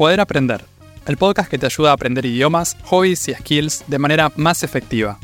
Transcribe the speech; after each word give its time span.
Poder 0.00 0.18
Aprender, 0.18 0.64
el 1.04 1.18
podcast 1.18 1.50
que 1.50 1.58
te 1.58 1.66
ayuda 1.66 1.90
a 1.90 1.92
aprender 1.92 2.24
idiomas, 2.24 2.74
hobbies 2.84 3.28
y 3.28 3.34
skills 3.34 3.84
de 3.86 3.98
manera 3.98 4.32
más 4.34 4.62
efectiva. 4.62 5.18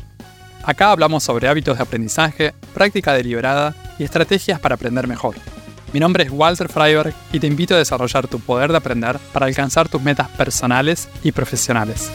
Acá 0.63 0.91
hablamos 0.91 1.23
sobre 1.23 1.47
hábitos 1.47 1.77
de 1.77 1.83
aprendizaje, 1.83 2.53
práctica 2.75 3.11
deliberada 3.13 3.73
y 3.97 4.03
estrategias 4.03 4.59
para 4.59 4.75
aprender 4.75 5.07
mejor. 5.07 5.35
Mi 5.93 5.99
nombre 5.99 6.25
es 6.25 6.29
Walter 6.29 6.69
Freiberg 6.69 7.11
y 7.33 7.39
te 7.39 7.47
invito 7.47 7.73
a 7.73 7.79
desarrollar 7.79 8.27
tu 8.27 8.39
poder 8.39 8.69
de 8.69 8.77
aprender 8.77 9.17
para 9.33 9.47
alcanzar 9.47 9.89
tus 9.89 9.99
metas 9.99 10.29
personales 10.29 11.09
y 11.23 11.31
profesionales. 11.31 12.11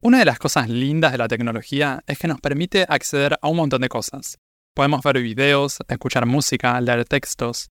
Una 0.00 0.18
de 0.18 0.24
las 0.24 0.40
cosas 0.40 0.68
lindas 0.68 1.12
de 1.12 1.18
la 1.18 1.28
tecnología 1.28 2.02
es 2.08 2.18
que 2.18 2.26
nos 2.26 2.40
permite 2.40 2.84
acceder 2.88 3.38
a 3.40 3.46
un 3.46 3.58
montón 3.58 3.82
de 3.82 3.88
cosas. 3.88 4.40
Podemos 4.74 5.02
ver 5.02 5.20
videos, 5.20 5.78
escuchar 5.88 6.26
música, 6.26 6.80
leer 6.80 7.04
textos. 7.04 7.68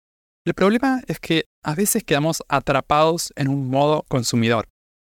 El 0.45 0.53
problema 0.53 1.01
es 1.07 1.19
que 1.19 1.45
a 1.63 1.75
veces 1.75 2.03
quedamos 2.03 2.41
atrapados 2.47 3.33
en 3.35 3.49
un 3.49 3.69
modo 3.69 4.03
consumidor. 4.07 4.69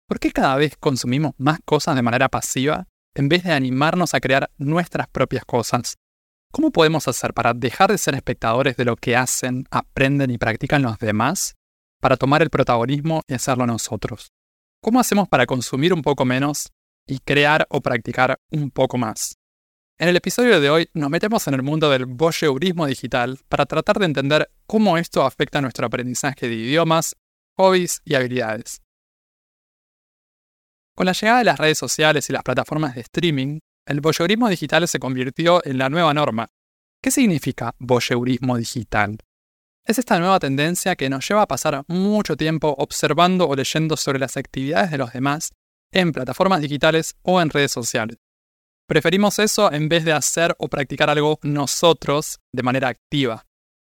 ¿Por 0.07 0.19
qué 0.19 0.33
cada 0.33 0.57
vez 0.57 0.77
consumimos 0.79 1.33
más 1.39 1.61
cosas 1.65 1.97
de 1.97 2.03
manera 2.03 2.29
pasiva 2.29 2.87
en 3.15 3.29
vez 3.29 3.45
de 3.45 3.53
animarnos 3.53 4.13
a 4.13 4.21
crear 4.21 4.51
nuestras 4.59 5.09
propias 5.09 5.45
cosas? 5.45 5.95
¿Cómo 6.53 6.71
podemos 6.71 7.09
hacer 7.09 7.33
para 7.33 7.55
dejar 7.55 7.91
de 7.91 7.99
ser 7.99 8.15
espectadores 8.15 8.77
de 8.77 8.85
lo 8.85 8.97
que 8.97 9.17
hacen, 9.17 9.65
aprenden 9.71 10.31
y 10.31 10.39
practican 10.39 10.83
los 10.83 10.99
demás 10.99 11.55
para 12.01 12.17
tomar 12.17 12.43
el 12.43 12.51
protagonismo 12.51 13.23
y 13.27 13.35
hacerlo 13.35 13.67
nosotros? 13.67 14.33
¿Cómo 14.83 15.01
hacemos 15.01 15.29
para 15.29 15.47
consumir 15.47 15.95
un 15.95 16.03
poco 16.03 16.25
menos 16.25 16.71
y 17.11 17.19
crear 17.19 17.67
o 17.71 17.81
practicar 17.81 18.39
un 18.51 18.71
poco 18.71 18.97
más. 18.97 19.37
En 20.01 20.09
el 20.09 20.17
episodio 20.17 20.63
de 20.63 20.71
hoy 20.71 20.89
nos 20.95 21.11
metemos 21.11 21.47
en 21.47 21.53
el 21.53 21.63
mundo 21.63 21.91
del 21.91 22.07
voyeurismo 22.07 22.87
digital 22.87 23.39
para 23.51 23.67
tratar 23.67 23.99
de 23.99 24.07
entender 24.07 24.51
cómo 24.67 24.97
esto 24.97 25.27
afecta 25.27 25.61
nuestro 25.61 25.87
aprendizaje 25.87 26.49
de 26.49 26.55
idiomas, 26.55 27.17
hobbies 27.59 28.01
y 28.07 28.15
habilidades. 28.15 28.81
Con 30.97 31.05
la 31.05 31.13
llegada 31.13 31.41
de 31.41 31.45
las 31.45 31.59
redes 31.59 31.77
sociales 31.77 32.31
y 32.31 32.33
las 32.33 32.43
plataformas 32.43 32.95
de 32.95 33.03
streaming, 33.03 33.59
el 33.87 34.01
voyeurismo 34.01 34.49
digital 34.49 34.89
se 34.89 34.99
convirtió 34.99 35.63
en 35.67 35.77
la 35.77 35.91
nueva 35.91 36.15
norma. 36.15 36.49
¿Qué 37.03 37.11
significa 37.11 37.75
voyeurismo 37.79 38.57
digital? 38.57 39.19
Es 39.85 39.99
esta 39.99 40.19
nueva 40.19 40.39
tendencia 40.39 40.97
que 40.97 41.11
nos 41.11 41.29
lleva 41.29 41.43
a 41.43 41.47
pasar 41.47 41.85
mucho 41.89 42.39
tiempo 42.39 42.75
observando 42.79 43.47
o 43.47 43.55
leyendo 43.55 43.99
sobre 43.99 44.19
las 44.19 44.39
actividades 44.39 44.93
de 44.93 44.97
los 44.97 45.13
demás 45.13 45.51
en 45.93 46.13
plataformas 46.13 46.63
digitales 46.63 47.17
o 47.21 47.43
en 47.43 47.51
redes 47.51 47.73
sociales. 47.73 48.17
Preferimos 48.91 49.39
eso 49.39 49.73
en 49.73 49.89
vez 49.89 50.05
de 50.05 50.13
hacer 50.13 50.57
o 50.59 50.67
practicar 50.67 51.09
algo 51.11 51.39
nosotros 51.45 52.41
de 52.53 52.65
manera 52.65 52.89
activa. 52.89 53.47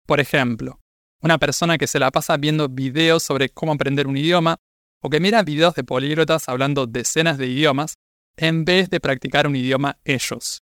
Por 0.07 0.21
ejemplo, 0.21 0.79
una 1.21 1.37
persona 1.39 1.79
que 1.79 1.89
se 1.89 1.99
la 1.99 2.13
pasa 2.13 2.37
viendo 2.37 2.69
videos 2.69 3.25
sobre 3.25 3.49
cómo 3.49 3.73
aprender 3.73 4.07
un 4.07 4.17
idioma 4.17 4.59
o 5.03 5.11
que 5.11 5.19
mira 5.19 5.43
videos 5.43 5.75
de 5.75 5.83
políglotas 5.83 6.49
hablando 6.49 6.87
decenas 6.87 7.39
de 7.39 7.49
idiomas 7.49 7.95
en 8.37 8.65
vez 8.65 8.89
de 8.89 9.01
practicar 9.01 9.49
un 9.49 9.57
idioma 9.57 9.99
ellos. 10.05 10.63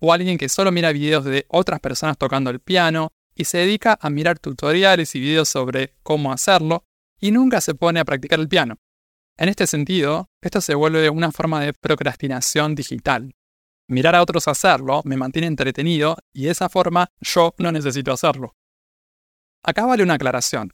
O 0.00 0.12
alguien 0.12 0.38
que 0.38 0.48
solo 0.48 0.72
mira 0.72 0.90
videos 0.90 1.24
de 1.24 1.46
otras 1.48 1.78
personas 1.78 2.18
tocando 2.18 2.50
el 2.50 2.58
piano 2.58 3.12
y 3.36 3.44
se 3.44 3.58
dedica 3.58 3.96
a 4.00 4.10
mirar 4.10 4.40
tutoriales 4.40 5.14
y 5.14 5.20
videos 5.20 5.50
sobre 5.50 5.94
cómo 6.02 6.32
hacerlo 6.32 6.82
y 7.20 7.30
nunca 7.30 7.60
se 7.60 7.76
pone 7.76 8.00
a 8.00 8.04
practicar 8.04 8.40
el 8.40 8.48
piano. 8.48 8.78
En 9.36 9.48
este 9.48 9.68
sentido, 9.68 10.30
esto 10.42 10.60
se 10.60 10.74
vuelve 10.74 11.08
una 11.10 11.30
forma 11.30 11.60
de 11.60 11.74
procrastinación 11.74 12.74
digital. 12.74 13.30
Mirar 13.88 14.14
a 14.14 14.22
otros 14.22 14.46
hacerlo 14.48 15.00
me 15.04 15.16
mantiene 15.16 15.46
entretenido 15.46 16.16
y 16.32 16.44
de 16.44 16.50
esa 16.50 16.68
forma 16.68 17.10
yo 17.20 17.54
no 17.58 17.72
necesito 17.72 18.12
hacerlo. 18.12 18.54
Acá 19.62 19.86
vale 19.86 20.02
una 20.02 20.14
aclaración. 20.14 20.72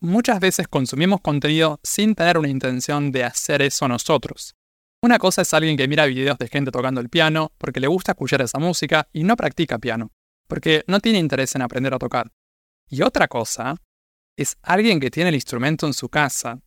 Muchas 0.00 0.40
veces 0.40 0.68
consumimos 0.68 1.20
contenido 1.20 1.80
sin 1.82 2.14
tener 2.14 2.36
una 2.36 2.48
intención 2.48 3.10
de 3.12 3.24
hacer 3.24 3.62
eso 3.62 3.86
nosotros. 3.88 4.54
Una 5.02 5.18
cosa 5.18 5.42
es 5.42 5.54
alguien 5.54 5.76
que 5.76 5.86
mira 5.86 6.06
videos 6.06 6.38
de 6.38 6.48
gente 6.48 6.72
tocando 6.72 7.00
el 7.00 7.08
piano 7.08 7.52
porque 7.58 7.80
le 7.80 7.86
gusta 7.86 8.12
escuchar 8.12 8.42
esa 8.42 8.58
música 8.58 9.08
y 9.12 9.22
no 9.22 9.36
practica 9.36 9.78
piano, 9.78 10.10
porque 10.48 10.84
no 10.88 10.98
tiene 10.98 11.20
interés 11.20 11.54
en 11.54 11.62
aprender 11.62 11.94
a 11.94 11.98
tocar. 11.98 12.32
Y 12.88 13.02
otra 13.02 13.28
cosa 13.28 13.76
es 14.36 14.56
alguien 14.62 14.98
que 14.98 15.10
tiene 15.10 15.28
el 15.28 15.36
instrumento 15.36 15.86
en 15.86 15.94
su 15.94 16.08
casa 16.08 16.60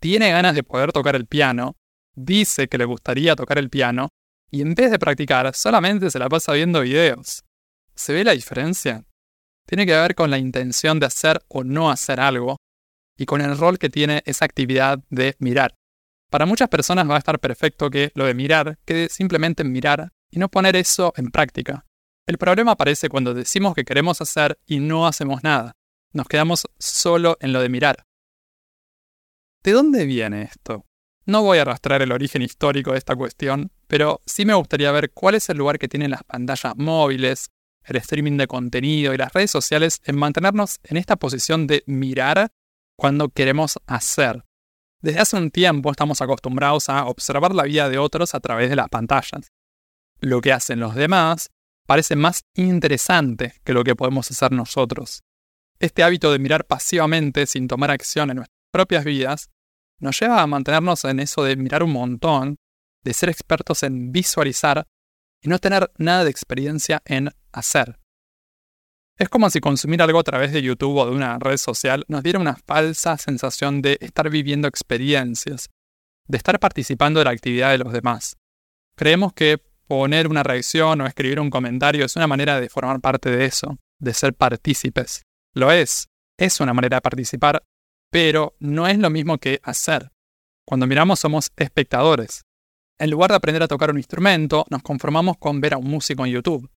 tiene 0.00 0.30
ganas 0.30 0.54
de 0.54 0.62
poder 0.62 0.92
tocar 0.92 1.14
el 1.14 1.26
piano, 1.26 1.76
dice 2.14 2.68
que 2.68 2.78
le 2.78 2.86
gustaría 2.86 3.36
tocar 3.36 3.58
el 3.58 3.68
piano, 3.68 4.08
y 4.50 4.62
en 4.62 4.74
vez 4.74 4.90
de 4.90 4.98
practicar 4.98 5.54
solamente 5.54 6.10
se 6.10 6.18
la 6.18 6.28
pasa 6.28 6.52
viendo 6.52 6.80
videos. 6.80 7.44
¿Se 7.94 8.12
ve 8.12 8.24
la 8.24 8.32
diferencia? 8.32 9.04
Tiene 9.66 9.86
que 9.86 9.92
ver 9.92 10.14
con 10.14 10.30
la 10.30 10.38
intención 10.38 10.98
de 10.98 11.06
hacer 11.06 11.40
o 11.48 11.64
no 11.64 11.90
hacer 11.90 12.20
algo, 12.20 12.56
y 13.20 13.26
con 13.26 13.42
el 13.42 13.56
rol 13.58 13.78
que 13.78 13.90
tiene 13.90 14.22
esa 14.24 14.46
actividad 14.46 14.98
de 15.10 15.36
mirar. 15.40 15.74
Para 16.30 16.46
muchas 16.46 16.70
personas 16.70 17.08
va 17.08 17.16
a 17.16 17.18
estar 17.18 17.38
perfecto 17.38 17.90
que 17.90 18.12
lo 18.14 18.24
de 18.24 18.32
mirar 18.32 18.78
quede 18.86 19.10
simplemente 19.10 19.62
en 19.62 19.72
mirar 19.72 20.08
y 20.30 20.38
no 20.38 20.48
poner 20.48 20.74
eso 20.74 21.12
en 21.16 21.30
práctica. 21.30 21.84
El 22.26 22.38
problema 22.38 22.72
aparece 22.72 23.10
cuando 23.10 23.34
decimos 23.34 23.74
que 23.74 23.84
queremos 23.84 24.22
hacer 24.22 24.58
y 24.64 24.80
no 24.80 25.06
hacemos 25.06 25.42
nada. 25.42 25.72
Nos 26.14 26.28
quedamos 26.28 26.66
solo 26.78 27.36
en 27.40 27.52
lo 27.52 27.60
de 27.60 27.68
mirar. 27.68 28.04
¿De 29.62 29.72
dónde 29.72 30.06
viene 30.06 30.44
esto? 30.44 30.86
No 31.30 31.42
voy 31.42 31.58
a 31.58 31.62
arrastrar 31.62 32.02
el 32.02 32.10
origen 32.10 32.42
histórico 32.42 32.90
de 32.90 32.98
esta 32.98 33.14
cuestión, 33.14 33.70
pero 33.86 34.20
sí 34.26 34.44
me 34.44 34.54
gustaría 34.54 34.90
ver 34.90 35.12
cuál 35.12 35.36
es 35.36 35.48
el 35.48 35.58
lugar 35.58 35.78
que 35.78 35.86
tienen 35.86 36.10
las 36.10 36.24
pantallas 36.24 36.76
móviles, 36.76 37.50
el 37.84 37.94
streaming 37.98 38.36
de 38.36 38.48
contenido 38.48 39.14
y 39.14 39.16
las 39.16 39.32
redes 39.32 39.52
sociales 39.52 40.00
en 40.06 40.16
mantenernos 40.16 40.80
en 40.82 40.96
esta 40.96 41.14
posición 41.14 41.68
de 41.68 41.84
mirar 41.86 42.50
cuando 42.96 43.28
queremos 43.28 43.78
hacer. 43.86 44.42
Desde 45.02 45.20
hace 45.20 45.36
un 45.36 45.52
tiempo 45.52 45.92
estamos 45.92 46.20
acostumbrados 46.20 46.88
a 46.88 47.04
observar 47.04 47.54
la 47.54 47.62
vida 47.62 47.88
de 47.88 47.98
otros 47.98 48.34
a 48.34 48.40
través 48.40 48.68
de 48.68 48.74
las 48.74 48.88
pantallas. 48.88 49.52
Lo 50.18 50.40
que 50.40 50.52
hacen 50.52 50.80
los 50.80 50.96
demás 50.96 51.50
parece 51.86 52.16
más 52.16 52.42
interesante 52.54 53.54
que 53.62 53.72
lo 53.72 53.84
que 53.84 53.94
podemos 53.94 54.28
hacer 54.32 54.50
nosotros. 54.50 55.22
Este 55.78 56.02
hábito 56.02 56.32
de 56.32 56.40
mirar 56.40 56.66
pasivamente 56.66 57.46
sin 57.46 57.68
tomar 57.68 57.92
acción 57.92 58.30
en 58.30 58.38
nuestra 58.38 58.60
propias 58.70 59.04
vidas, 59.04 59.50
nos 60.00 60.18
lleva 60.18 60.42
a 60.42 60.46
mantenernos 60.46 61.04
en 61.04 61.20
eso 61.20 61.44
de 61.44 61.56
mirar 61.56 61.82
un 61.82 61.92
montón, 61.92 62.56
de 63.04 63.14
ser 63.14 63.28
expertos 63.28 63.82
en 63.82 64.12
visualizar 64.12 64.86
y 65.42 65.48
no 65.48 65.58
tener 65.58 65.90
nada 65.98 66.24
de 66.24 66.30
experiencia 66.30 67.02
en 67.04 67.30
hacer. 67.52 67.98
Es 69.16 69.28
como 69.28 69.50
si 69.50 69.60
consumir 69.60 70.00
algo 70.00 70.18
a 70.18 70.24
través 70.24 70.52
de 70.52 70.62
YouTube 70.62 70.96
o 70.96 71.06
de 71.06 71.12
una 71.12 71.38
red 71.38 71.58
social 71.58 72.04
nos 72.08 72.22
diera 72.22 72.38
una 72.38 72.56
falsa 72.56 73.18
sensación 73.18 73.82
de 73.82 73.98
estar 74.00 74.30
viviendo 74.30 74.66
experiencias, 74.66 75.68
de 76.26 76.38
estar 76.38 76.58
participando 76.58 77.20
de 77.20 77.24
la 77.24 77.32
actividad 77.32 77.70
de 77.70 77.78
los 77.78 77.92
demás. 77.92 78.36
Creemos 78.96 79.32
que 79.34 79.58
poner 79.86 80.28
una 80.28 80.42
reacción 80.42 81.00
o 81.00 81.06
escribir 81.06 81.40
un 81.40 81.50
comentario 81.50 82.06
es 82.06 82.16
una 82.16 82.26
manera 82.26 82.60
de 82.60 82.68
formar 82.68 83.00
parte 83.00 83.30
de 83.30 83.44
eso, 83.44 83.76
de 83.98 84.14
ser 84.14 84.34
partícipes. 84.34 85.22
Lo 85.54 85.70
es, 85.70 86.06
es 86.38 86.60
una 86.60 86.72
manera 86.72 86.98
de 86.98 87.02
participar, 87.02 87.62
pero 88.10 88.54
no 88.58 88.86
es 88.86 88.98
lo 88.98 89.10
mismo 89.10 89.38
que 89.38 89.60
hacer. 89.62 90.10
Cuando 90.66 90.86
miramos 90.86 91.20
somos 91.20 91.50
espectadores. 91.56 92.42
En 92.98 93.10
lugar 93.10 93.30
de 93.30 93.36
aprender 93.36 93.62
a 93.62 93.68
tocar 93.68 93.90
un 93.90 93.96
instrumento, 93.96 94.66
nos 94.68 94.82
conformamos 94.82 95.38
con 95.38 95.60
ver 95.60 95.74
a 95.74 95.78
un 95.78 95.88
músico 95.88 96.26
en 96.26 96.32
YouTube. 96.32 96.70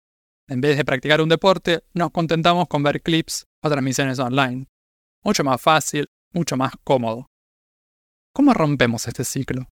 En 0.48 0.62
vez 0.62 0.78
de 0.78 0.86
practicar 0.86 1.22
un 1.22 1.30
deporte, 1.30 1.84
nos 1.94 2.12
contentamos 2.12 2.68
con 2.68 2.84
ver 2.84 3.02
clips 3.02 3.48
o 3.64 3.70
transmisiones 3.70 4.20
online. 4.20 4.68
Mucho 5.24 5.44
más 5.44 5.62
fácil, 5.62 6.10
mucho 6.34 6.58
más 6.58 6.74
cómodo. 6.84 7.28
¿Cómo 8.34 8.54
rompemos 8.54 9.08
este 9.08 9.24
ciclo? 9.24 9.68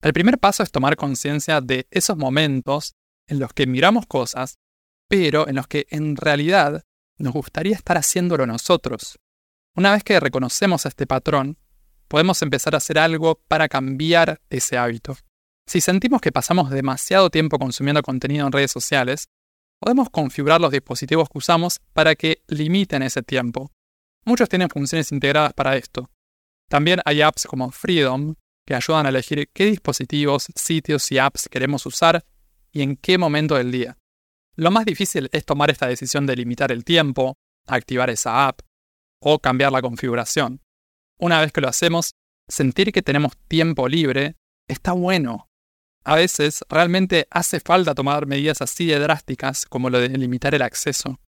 El 0.00 0.12
primer 0.12 0.38
paso 0.38 0.62
es 0.62 0.70
tomar 0.70 0.96
conciencia 0.96 1.60
de 1.60 1.86
esos 1.90 2.16
momentos 2.16 2.94
en 3.26 3.38
los 3.38 3.52
que 3.52 3.66
miramos 3.66 4.06
cosas, 4.06 4.58
pero 5.08 5.48
en 5.48 5.56
los 5.56 5.66
que 5.66 5.86
en 5.90 6.16
realidad 6.16 6.82
nos 7.18 7.32
gustaría 7.32 7.74
estar 7.74 7.96
haciéndolo 7.96 8.46
nosotros. 8.46 9.18
Una 9.78 9.92
vez 9.92 10.02
que 10.02 10.18
reconocemos 10.18 10.86
este 10.86 11.06
patrón, 11.06 11.56
podemos 12.08 12.42
empezar 12.42 12.74
a 12.74 12.78
hacer 12.78 12.98
algo 12.98 13.40
para 13.46 13.68
cambiar 13.68 14.40
ese 14.50 14.76
hábito. 14.76 15.16
Si 15.68 15.80
sentimos 15.80 16.20
que 16.20 16.32
pasamos 16.32 16.70
demasiado 16.70 17.30
tiempo 17.30 17.60
consumiendo 17.60 18.02
contenido 18.02 18.44
en 18.44 18.50
redes 18.50 18.72
sociales, 18.72 19.28
podemos 19.78 20.10
configurar 20.10 20.60
los 20.60 20.72
dispositivos 20.72 21.28
que 21.28 21.38
usamos 21.38 21.78
para 21.92 22.16
que 22.16 22.42
limiten 22.48 23.04
ese 23.04 23.22
tiempo. 23.22 23.70
Muchos 24.24 24.48
tienen 24.48 24.68
funciones 24.68 25.12
integradas 25.12 25.52
para 25.52 25.76
esto. 25.76 26.10
También 26.68 26.98
hay 27.04 27.22
apps 27.22 27.46
como 27.46 27.70
Freedom 27.70 28.34
que 28.66 28.74
ayudan 28.74 29.06
a 29.06 29.10
elegir 29.10 29.48
qué 29.52 29.66
dispositivos, 29.66 30.48
sitios 30.56 31.12
y 31.12 31.18
apps 31.18 31.48
queremos 31.48 31.86
usar 31.86 32.24
y 32.72 32.82
en 32.82 32.96
qué 32.96 33.16
momento 33.16 33.54
del 33.54 33.70
día. 33.70 33.96
Lo 34.56 34.72
más 34.72 34.86
difícil 34.86 35.28
es 35.30 35.44
tomar 35.44 35.70
esta 35.70 35.86
decisión 35.86 36.26
de 36.26 36.34
limitar 36.34 36.72
el 36.72 36.84
tiempo, 36.84 37.36
activar 37.68 38.10
esa 38.10 38.48
app, 38.48 38.62
o 39.20 39.38
cambiar 39.38 39.72
la 39.72 39.82
configuración. 39.82 40.60
Una 41.18 41.40
vez 41.40 41.52
que 41.52 41.60
lo 41.60 41.68
hacemos, 41.68 42.12
sentir 42.48 42.92
que 42.92 43.02
tenemos 43.02 43.36
tiempo 43.48 43.88
libre 43.88 44.36
está 44.68 44.92
bueno. 44.92 45.48
A 46.04 46.14
veces 46.14 46.64
realmente 46.68 47.26
hace 47.30 47.60
falta 47.60 47.94
tomar 47.94 48.26
medidas 48.26 48.62
así 48.62 48.86
de 48.86 48.98
drásticas 48.98 49.66
como 49.66 49.90
lo 49.90 50.00
de 50.00 50.08
limitar 50.08 50.54
el 50.54 50.62
acceso. 50.62 51.20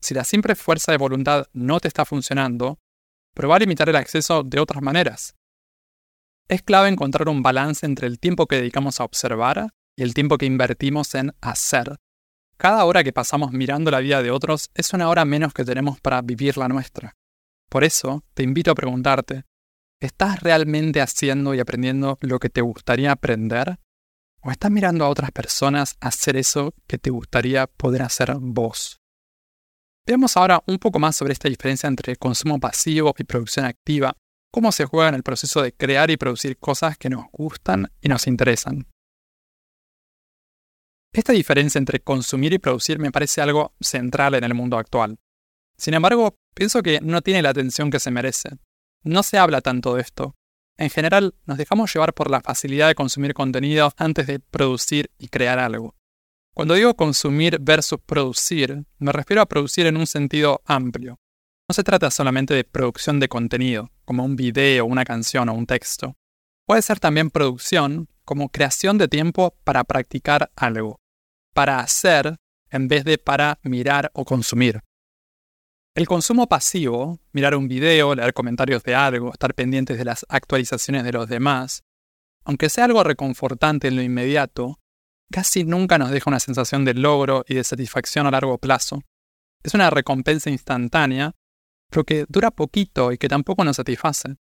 Si 0.00 0.14
la 0.14 0.24
simple 0.24 0.54
fuerza 0.54 0.92
de 0.92 0.98
voluntad 0.98 1.46
no 1.52 1.78
te 1.80 1.88
está 1.88 2.04
funcionando, 2.04 2.78
prueba 3.34 3.56
a 3.56 3.58
limitar 3.58 3.88
el 3.88 3.96
acceso 3.96 4.42
de 4.42 4.60
otras 4.60 4.82
maneras. 4.82 5.34
Es 6.48 6.62
clave 6.62 6.88
encontrar 6.88 7.28
un 7.28 7.42
balance 7.42 7.86
entre 7.86 8.06
el 8.06 8.18
tiempo 8.18 8.46
que 8.46 8.56
dedicamos 8.56 9.00
a 9.00 9.04
observar 9.04 9.68
y 9.96 10.02
el 10.02 10.14
tiempo 10.14 10.36
que 10.36 10.46
invertimos 10.46 11.14
en 11.14 11.34
hacer. 11.40 11.96
Cada 12.56 12.84
hora 12.84 13.02
que 13.02 13.12
pasamos 13.12 13.52
mirando 13.52 13.90
la 13.90 14.00
vida 14.00 14.22
de 14.22 14.30
otros 14.30 14.70
es 14.74 14.92
una 14.92 15.08
hora 15.08 15.24
menos 15.24 15.54
que 15.54 15.64
tenemos 15.64 16.00
para 16.00 16.22
vivir 16.22 16.56
la 16.58 16.68
nuestra. 16.68 17.14
Por 17.68 17.84
eso, 17.84 18.24
te 18.34 18.42
invito 18.42 18.70
a 18.70 18.74
preguntarte, 18.74 19.44
¿estás 20.00 20.40
realmente 20.40 21.00
haciendo 21.00 21.54
y 21.54 21.60
aprendiendo 21.60 22.18
lo 22.20 22.38
que 22.38 22.50
te 22.50 22.60
gustaría 22.60 23.12
aprender? 23.12 23.78
¿O 24.42 24.50
estás 24.50 24.70
mirando 24.70 25.04
a 25.04 25.08
otras 25.08 25.30
personas 25.30 25.96
hacer 26.00 26.36
eso 26.36 26.74
que 26.86 26.98
te 26.98 27.10
gustaría 27.10 27.66
poder 27.66 28.02
hacer 28.02 28.34
vos? 28.38 29.00
Veamos 30.06 30.36
ahora 30.36 30.62
un 30.66 30.78
poco 30.78 30.98
más 30.98 31.16
sobre 31.16 31.32
esta 31.32 31.48
diferencia 31.48 31.86
entre 31.86 32.16
consumo 32.16 32.60
pasivo 32.60 33.14
y 33.18 33.24
producción 33.24 33.64
activa, 33.64 34.14
cómo 34.52 34.70
se 34.70 34.84
juega 34.84 35.08
en 35.08 35.14
el 35.14 35.22
proceso 35.22 35.62
de 35.62 35.72
crear 35.72 36.10
y 36.10 36.18
producir 36.18 36.58
cosas 36.58 36.98
que 36.98 37.08
nos 37.08 37.24
gustan 37.32 37.90
y 38.02 38.08
nos 38.08 38.26
interesan. 38.26 38.86
Esta 41.14 41.32
diferencia 41.32 41.78
entre 41.78 42.00
consumir 42.00 42.52
y 42.52 42.58
producir 42.58 42.98
me 42.98 43.12
parece 43.12 43.40
algo 43.40 43.72
central 43.80 44.34
en 44.34 44.44
el 44.44 44.52
mundo 44.52 44.76
actual. 44.76 45.16
Sin 45.78 45.94
embargo, 45.94 46.36
pienso 46.54 46.82
que 46.82 47.00
no 47.00 47.22
tiene 47.22 47.42
la 47.42 47.50
atención 47.50 47.90
que 47.90 48.00
se 48.00 48.10
merece. 48.10 48.50
No 49.02 49.22
se 49.22 49.38
habla 49.38 49.60
tanto 49.60 49.94
de 49.94 50.02
esto. 50.02 50.34
En 50.76 50.90
general, 50.90 51.34
nos 51.44 51.58
dejamos 51.58 51.92
llevar 51.92 52.14
por 52.14 52.30
la 52.30 52.40
facilidad 52.40 52.88
de 52.88 52.94
consumir 52.94 53.34
contenido 53.34 53.92
antes 53.96 54.26
de 54.26 54.40
producir 54.40 55.10
y 55.18 55.28
crear 55.28 55.58
algo. 55.58 55.94
Cuando 56.54 56.74
digo 56.74 56.94
consumir 56.94 57.58
versus 57.60 58.00
producir, 58.04 58.84
me 58.98 59.12
refiero 59.12 59.42
a 59.42 59.46
producir 59.46 59.86
en 59.86 59.96
un 59.96 60.06
sentido 60.06 60.62
amplio. 60.64 61.18
No 61.68 61.74
se 61.74 61.84
trata 61.84 62.10
solamente 62.10 62.54
de 62.54 62.64
producción 62.64 63.20
de 63.20 63.28
contenido, 63.28 63.90
como 64.04 64.24
un 64.24 64.36
video, 64.36 64.86
una 64.86 65.04
canción 65.04 65.48
o 65.48 65.54
un 65.54 65.66
texto. 65.66 66.16
Puede 66.66 66.82
ser 66.82 67.00
también 67.00 67.30
producción 67.30 68.08
como 68.24 68.48
creación 68.48 68.98
de 68.98 69.08
tiempo 69.08 69.56
para 69.64 69.84
practicar 69.84 70.50
algo 70.56 70.98
para 71.54 71.78
hacer 71.78 72.36
en 72.70 72.88
vez 72.88 73.04
de 73.04 73.16
para 73.16 73.58
mirar 73.62 74.10
o 74.12 74.24
consumir. 74.26 74.80
El 75.96 76.08
consumo 76.08 76.48
pasivo, 76.48 77.20
mirar 77.30 77.54
un 77.54 77.68
video, 77.68 78.16
leer 78.16 78.34
comentarios 78.34 78.82
de 78.82 78.96
algo, 78.96 79.30
estar 79.32 79.54
pendientes 79.54 79.96
de 79.96 80.04
las 80.04 80.26
actualizaciones 80.28 81.04
de 81.04 81.12
los 81.12 81.28
demás, 81.28 81.84
aunque 82.44 82.68
sea 82.68 82.86
algo 82.86 83.04
reconfortante 83.04 83.86
en 83.86 83.94
lo 83.94 84.02
inmediato, 84.02 84.80
casi 85.30 85.62
nunca 85.62 85.96
nos 85.96 86.10
deja 86.10 86.28
una 86.28 86.40
sensación 86.40 86.84
de 86.84 86.94
logro 86.94 87.44
y 87.46 87.54
de 87.54 87.62
satisfacción 87.62 88.26
a 88.26 88.32
largo 88.32 88.58
plazo. 88.58 89.02
Es 89.62 89.72
una 89.74 89.88
recompensa 89.88 90.50
instantánea, 90.50 91.36
pero 91.90 92.02
que 92.02 92.26
dura 92.28 92.50
poquito 92.50 93.12
y 93.12 93.18
que 93.18 93.28
tampoco 93.28 93.62
nos 93.62 93.76
satisface. 93.76 94.34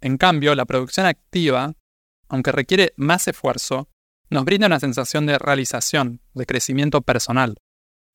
En 0.00 0.16
cambio, 0.16 0.54
la 0.54 0.64
producción 0.64 1.04
activa, 1.04 1.74
aunque 2.30 2.52
requiere 2.52 2.94
más 2.96 3.28
esfuerzo, 3.28 3.90
nos 4.30 4.46
brinda 4.46 4.66
una 4.66 4.80
sensación 4.80 5.26
de 5.26 5.38
realización, 5.38 6.22
de 6.32 6.46
crecimiento 6.46 7.02
personal. 7.02 7.58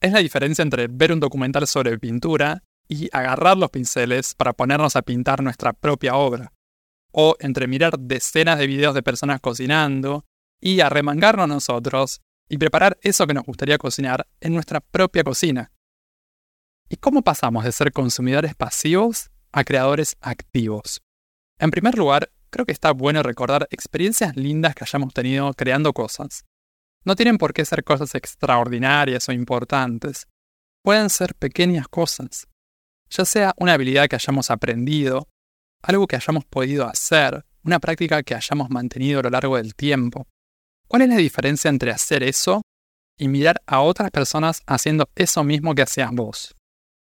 Es 0.02 0.14
la 0.14 0.20
diferencia 0.20 0.64
entre 0.64 0.88
ver 0.88 1.14
un 1.14 1.20
documental 1.20 1.68
sobre 1.68 2.00
pintura 2.00 2.64
y 2.92 3.08
agarrar 3.14 3.58
los 3.58 3.70
pinceles 3.70 4.36
para 4.36 4.52
ponernos 4.52 4.98
a 4.98 5.02
pintar 5.02 5.42
nuestra 5.42 5.72
propia 5.72 6.16
obra. 6.16 6.52
O 7.14 7.38
entre 7.40 7.66
mirar 7.66 7.98
decenas 7.98 8.60
de 8.60 8.68
videos 8.68 8.94
de 8.94 9.02
personas 9.02 9.40
cocinando 9.40 10.26
y 10.60 10.82
arremangarnos 10.82 11.48
nosotros 11.48 12.20
y 12.50 12.58
preparar 12.58 12.98
eso 13.02 13.26
que 13.26 13.34
nos 13.34 13.46
gustaría 13.46 13.78
cocinar 13.78 14.28
en 14.42 14.54
nuestra 14.54 14.82
propia 14.82 15.24
cocina. 15.24 15.72
¿Y 16.90 16.98
cómo 16.98 17.22
pasamos 17.22 17.64
de 17.64 17.72
ser 17.72 17.94
consumidores 17.94 18.56
pasivos 18.56 19.32
a 19.54 19.64
creadores 19.64 20.18
activos? 20.20 21.02
En 21.60 21.72
primer 21.72 21.98
lugar, 21.98 22.30
creo 22.50 22.66
que 22.66 22.74
está 22.74 22.92
bueno 22.92 23.24
recordar 23.24 23.70
experiencias 23.72 24.36
lindas 24.36 24.76
que 24.76 24.84
hayamos 24.84 25.14
tenido 25.14 25.54
creando 25.54 25.94
cosas. 25.94 26.44
No 27.06 27.16
tienen 27.16 27.38
por 27.38 27.54
qué 27.54 27.64
ser 27.64 27.86
cosas 27.86 28.16
extraordinarias 28.16 29.30
o 29.30 29.32
importantes. 29.32 30.28
Pueden 30.84 31.10
ser 31.10 31.36
pequeñas 31.36 31.88
cosas. 31.88 32.51
Ya 33.12 33.26
sea 33.26 33.54
una 33.58 33.74
habilidad 33.74 34.08
que 34.08 34.16
hayamos 34.16 34.50
aprendido, 34.50 35.28
algo 35.84 36.08
que 36.08 36.16
hayamos 36.16 36.46
podido 36.46 36.88
hacer, 36.88 37.46
una 37.64 37.80
práctica 37.80 38.24
que 38.24 38.36
hayamos 38.36 38.70
mantenido 38.70 39.20
a 39.20 39.24
lo 39.24 39.30
largo 39.30 39.58
del 39.58 39.76
tiempo. 39.76 40.28
¿Cuál 40.88 41.04
es 41.04 41.10
la 41.10 41.18
diferencia 41.18 41.70
entre 41.70 41.92
hacer 41.92 42.24
eso 42.24 42.62
y 43.18 43.28
mirar 43.28 43.62
a 43.66 43.82
otras 43.82 44.12
personas 44.12 44.62
haciendo 44.66 45.10
eso 45.16 45.44
mismo 45.44 45.76
que 45.76 45.82
hacías 45.82 46.12
vos? 46.12 46.56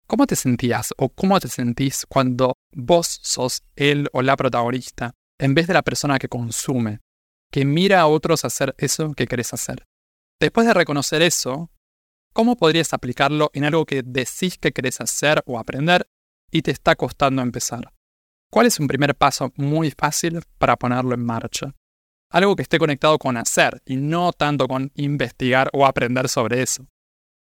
¿Cómo 0.06 0.26
te 0.26 0.36
sentías 0.36 0.92
o 0.98 1.08
cómo 1.08 1.40
te 1.40 1.48
sentís 1.48 2.04
cuando 2.08 2.54
vos 2.72 3.20
sos 3.22 3.62
él 3.76 4.08
o 4.12 4.22
la 4.22 4.36
protagonista 4.36 5.14
en 5.38 5.54
vez 5.54 5.66
de 5.66 5.74
la 5.74 5.82
persona 5.82 6.18
que 6.18 6.28
consume, 6.28 7.00
que 7.50 7.64
mira 7.64 8.00
a 8.00 8.06
otros 8.06 8.44
hacer 8.44 8.74
eso 8.78 9.12
que 9.12 9.26
querés 9.26 9.52
hacer. 9.52 9.84
Después 10.40 10.66
de 10.66 10.74
reconocer 10.74 11.20
eso, 11.20 11.70
¿cómo 12.32 12.56
podrías 12.56 12.92
aplicarlo 12.92 13.50
en 13.54 13.64
algo 13.64 13.84
que 13.86 14.02
decís 14.02 14.58
que 14.58 14.72
querés 14.72 15.00
hacer 15.00 15.42
o 15.46 15.58
aprender 15.58 16.06
y 16.50 16.62
te 16.62 16.70
está 16.70 16.96
costando 16.96 17.42
empezar? 17.42 17.92
¿Cuál 18.50 18.66
es 18.66 18.78
un 18.78 18.86
primer 18.86 19.14
paso 19.14 19.52
muy 19.56 19.90
fácil 19.90 20.40
para 20.58 20.76
ponerlo 20.76 21.14
en 21.14 21.24
marcha? 21.24 21.74
Algo 22.30 22.56
que 22.56 22.62
esté 22.62 22.78
conectado 22.78 23.18
con 23.18 23.36
hacer 23.36 23.82
y 23.86 23.96
no 23.96 24.32
tanto 24.32 24.68
con 24.68 24.90
investigar 24.94 25.70
o 25.72 25.86
aprender 25.86 26.28
sobre 26.28 26.62
eso. 26.62 26.86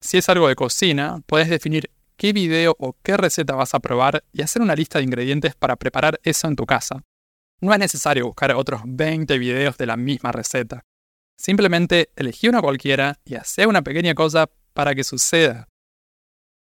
Si 0.01 0.17
es 0.17 0.29
algo 0.29 0.47
de 0.47 0.55
cocina, 0.55 1.21
puedes 1.25 1.49
definir 1.49 1.91
qué 2.15 2.33
video 2.33 2.75
o 2.79 2.95
qué 3.01 3.17
receta 3.17 3.55
vas 3.55 3.73
a 3.73 3.79
probar 3.79 4.23
y 4.33 4.41
hacer 4.41 4.61
una 4.61 4.75
lista 4.75 4.99
de 4.99 5.05
ingredientes 5.05 5.55
para 5.55 5.75
preparar 5.75 6.19
eso 6.23 6.47
en 6.47 6.55
tu 6.55 6.65
casa. 6.65 7.03
No 7.61 7.73
es 7.73 7.79
necesario 7.79 8.25
buscar 8.25 8.51
otros 8.53 8.81
20 8.85 9.37
videos 9.37 9.77
de 9.77 9.85
la 9.85 9.97
misma 9.97 10.31
receta. 10.31 10.83
Simplemente 11.37 12.11
elegí 12.15 12.47
una 12.47 12.61
cualquiera 12.61 13.19
y 13.25 13.35
hace 13.35 13.65
una 13.65 13.81
pequeña 13.81 14.13
cosa 14.13 14.49
para 14.79 14.95
que 14.95 15.03
suceda. 15.03 15.67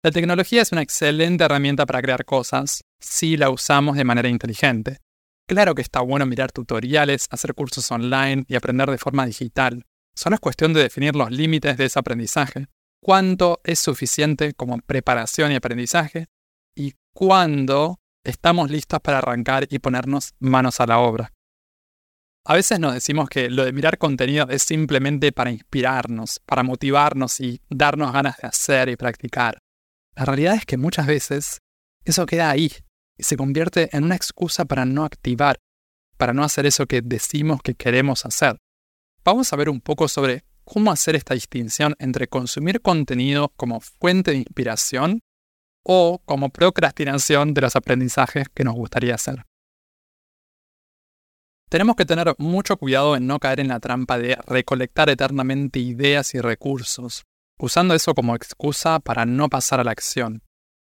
La 0.03 0.11
tecnología 0.11 0.61
es 0.61 0.73
una 0.73 0.83
excelente 0.83 1.43
herramienta 1.43 1.87
para 1.87 2.03
crear 2.03 2.27
cosas 2.27 2.85
si 3.01 3.39
la 3.39 3.49
usamos 3.49 3.97
de 3.97 4.05
manera 4.05 4.29
inteligente. 4.29 4.99
Claro 5.49 5.75
que 5.75 5.81
está 5.81 6.03
bueno 6.03 6.27
mirar 6.27 6.53
tutoriales, 6.53 7.29
hacer 7.31 7.55
cursos 7.55 7.91
online 7.91 8.45
y 8.47 8.57
aprender 8.57 8.91
de 8.91 8.99
forma 8.99 9.25
digital. 9.25 9.87
Solo 10.15 10.35
es 10.35 10.41
cuestión 10.41 10.75
de 10.75 10.83
definir 10.83 11.17
los 11.17 11.31
límites 11.31 11.79
de 11.79 11.87
ese 11.87 11.99
aprendizaje. 11.99 12.67
Cuánto 13.03 13.63
es 13.65 13.79
suficiente 13.79 14.53
como 14.53 14.77
preparación 14.81 15.53
y 15.53 15.55
aprendizaje 15.55 16.27
y 16.77 16.93
cuándo 17.15 18.01
estamos 18.23 18.71
listos 18.71 19.01
para 19.01 19.17
arrancar 19.17 19.67
y 19.71 19.79
ponernos 19.79 20.35
manos 20.41 20.79
a 20.79 20.87
la 20.87 20.99
obra. 20.99 21.33
A 22.47 22.55
veces 22.55 22.79
nos 22.79 22.93
decimos 22.93 23.31
que 23.31 23.49
lo 23.49 23.65
de 23.65 23.73
mirar 23.73 23.97
contenido 23.97 24.47
es 24.51 24.63
simplemente 24.63 25.33
para 25.33 25.51
inspirarnos, 25.51 26.41
para 26.45 26.63
motivarnos 26.63 27.41
y 27.41 27.63
darnos 27.71 28.13
ganas 28.13 28.37
de 28.37 28.49
hacer 28.49 28.91
y 28.91 28.97
practicar. 28.97 29.57
La 30.15 30.27
realidad 30.27 30.55
es 30.55 30.67
que 30.67 30.77
muchas 30.77 31.07
veces 31.07 31.63
eso 32.05 32.27
queda 32.27 32.51
ahí 32.51 32.71
y 33.17 33.23
se 33.23 33.39
convierte 33.39 33.89
en 33.97 34.05
una 34.05 34.15
excusa 34.15 34.67
para 34.67 34.85
no 34.85 35.07
activar, 35.07 35.57
para 36.19 36.35
no 36.35 36.45
hacer 36.45 36.67
eso 36.67 36.85
que 36.85 37.01
decimos 37.01 37.63
que 37.63 37.75
queremos 37.75 38.27
hacer. 38.27 38.59
Vamos 39.25 39.51
a 39.51 39.57
ver 39.57 39.71
un 39.71 39.81
poco 39.81 40.07
sobre 40.07 40.45
cómo 40.65 40.93
hacer 40.93 41.17
esta 41.17 41.33
distinción 41.33 41.95
entre 41.99 42.29
consumir 42.29 42.83
contenido 42.83 43.55
como 43.57 43.81
fuente 43.81 44.33
de 44.33 44.39
inspiración 44.39 45.21
o 45.83 46.21
como 46.27 46.51
procrastinación 46.51 47.55
de 47.55 47.63
los 47.63 47.75
aprendizajes 47.75 48.49
que 48.53 48.65
nos 48.65 48.75
gustaría 48.75 49.15
hacer. 49.15 49.47
Tenemos 51.75 51.97
que 51.97 52.07
tener 52.07 52.33
mucho 52.39 52.77
cuidado 52.77 53.17
en 53.17 53.27
no 53.27 53.41
caer 53.41 53.59
en 53.59 53.67
la 53.67 53.81
trampa 53.81 54.17
de 54.17 54.39
recolectar 54.47 55.11
eternamente 55.11 55.81
ideas 55.81 56.33
y 56.33 56.41
recursos, 56.41 57.25
usando 57.59 57.95
eso 57.95 58.15
como 58.15 58.37
excusa 58.37 59.01
para 59.01 59.27
no 59.27 59.49
pasar 59.49 59.81
a 59.81 59.83
la 59.83 59.91
acción. 59.91 60.45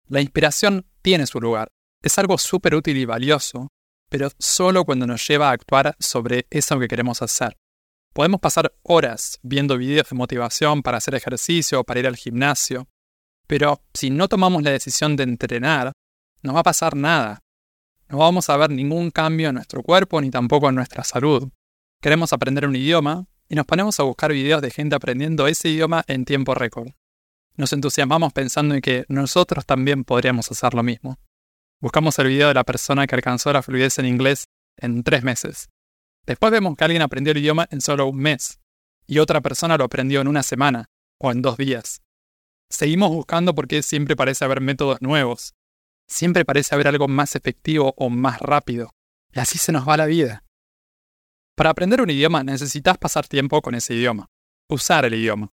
La 0.06 0.20
inspiración 0.20 0.86
tiene 1.02 1.26
su 1.26 1.40
lugar, 1.40 1.72
es 2.00 2.16
algo 2.20 2.38
súper 2.38 2.76
útil 2.76 2.96
y 2.96 3.06
valioso, 3.06 3.66
pero 4.08 4.28
solo 4.38 4.84
cuando 4.84 5.08
nos 5.08 5.26
lleva 5.26 5.48
a 5.48 5.52
actuar 5.52 5.96
sobre 5.98 6.46
eso 6.48 6.78
que 6.78 6.86
queremos 6.86 7.22
hacer. 7.22 7.56
Podemos 8.14 8.38
pasar 8.38 8.72
horas 8.84 9.40
viendo 9.42 9.78
videos 9.78 10.08
de 10.08 10.14
motivación 10.14 10.84
para 10.84 10.98
hacer 10.98 11.16
ejercicio 11.16 11.80
o 11.80 11.84
para 11.84 11.98
ir 11.98 12.06
al 12.06 12.14
gimnasio, 12.14 12.86
pero 13.48 13.82
si 13.94 14.10
no 14.10 14.28
tomamos 14.28 14.62
la 14.62 14.70
decisión 14.70 15.16
de 15.16 15.24
entrenar, 15.24 15.90
no 16.44 16.54
va 16.54 16.60
a 16.60 16.62
pasar 16.62 16.94
nada. 16.94 17.40
No 18.08 18.18
vamos 18.18 18.48
a 18.48 18.56
ver 18.56 18.70
ningún 18.70 19.10
cambio 19.10 19.48
en 19.48 19.56
nuestro 19.56 19.82
cuerpo 19.82 20.20
ni 20.20 20.30
tampoco 20.30 20.68
en 20.68 20.74
nuestra 20.74 21.04
salud. 21.04 21.48
Queremos 22.00 22.32
aprender 22.32 22.66
un 22.66 22.74
idioma 22.74 23.26
y 23.48 23.54
nos 23.54 23.66
ponemos 23.66 24.00
a 24.00 24.04
buscar 24.04 24.32
videos 24.32 24.62
de 24.62 24.70
gente 24.70 24.96
aprendiendo 24.96 25.46
ese 25.46 25.68
idioma 25.68 26.04
en 26.06 26.24
tiempo 26.24 26.54
récord. 26.54 26.88
Nos 27.56 27.72
entusiasmamos 27.72 28.32
pensando 28.32 28.74
en 28.74 28.80
que 28.80 29.04
nosotros 29.08 29.66
también 29.66 30.04
podríamos 30.04 30.50
hacer 30.50 30.74
lo 30.74 30.82
mismo. 30.82 31.18
Buscamos 31.80 32.18
el 32.18 32.28
video 32.28 32.48
de 32.48 32.54
la 32.54 32.64
persona 32.64 33.06
que 33.06 33.14
alcanzó 33.14 33.52
la 33.52 33.62
fluidez 33.62 33.98
en 33.98 34.06
inglés 34.06 34.44
en 34.78 35.02
tres 35.02 35.22
meses. 35.22 35.68
Después 36.24 36.50
vemos 36.52 36.76
que 36.76 36.84
alguien 36.84 37.02
aprendió 37.02 37.32
el 37.32 37.38
idioma 37.38 37.66
en 37.70 37.80
solo 37.80 38.06
un 38.06 38.18
mes. 38.18 38.60
y 39.10 39.20
otra 39.20 39.40
persona 39.40 39.78
lo 39.78 39.84
aprendió 39.84 40.20
en 40.20 40.28
una 40.28 40.42
semana 40.42 40.90
o 41.18 41.32
en 41.32 41.40
dos 41.40 41.56
días. 41.56 42.02
Seguimos 42.70 43.10
buscando 43.10 43.54
porque 43.54 43.82
siempre 43.82 44.16
parece 44.16 44.44
haber 44.44 44.60
métodos 44.60 45.00
nuevos. 45.00 45.54
Siempre 46.08 46.44
parece 46.44 46.74
haber 46.74 46.88
algo 46.88 47.06
más 47.06 47.36
efectivo 47.36 47.94
o 47.96 48.08
más 48.10 48.40
rápido. 48.40 48.90
Y 49.32 49.40
así 49.40 49.58
se 49.58 49.72
nos 49.72 49.86
va 49.86 49.96
la 49.96 50.06
vida. 50.06 50.44
Para 51.54 51.70
aprender 51.70 52.00
un 52.00 52.10
idioma 52.10 52.42
necesitas 52.42 52.98
pasar 52.98 53.26
tiempo 53.26 53.60
con 53.60 53.74
ese 53.74 53.94
idioma, 53.94 54.26
usar 54.68 55.04
el 55.04 55.14
idioma. 55.14 55.50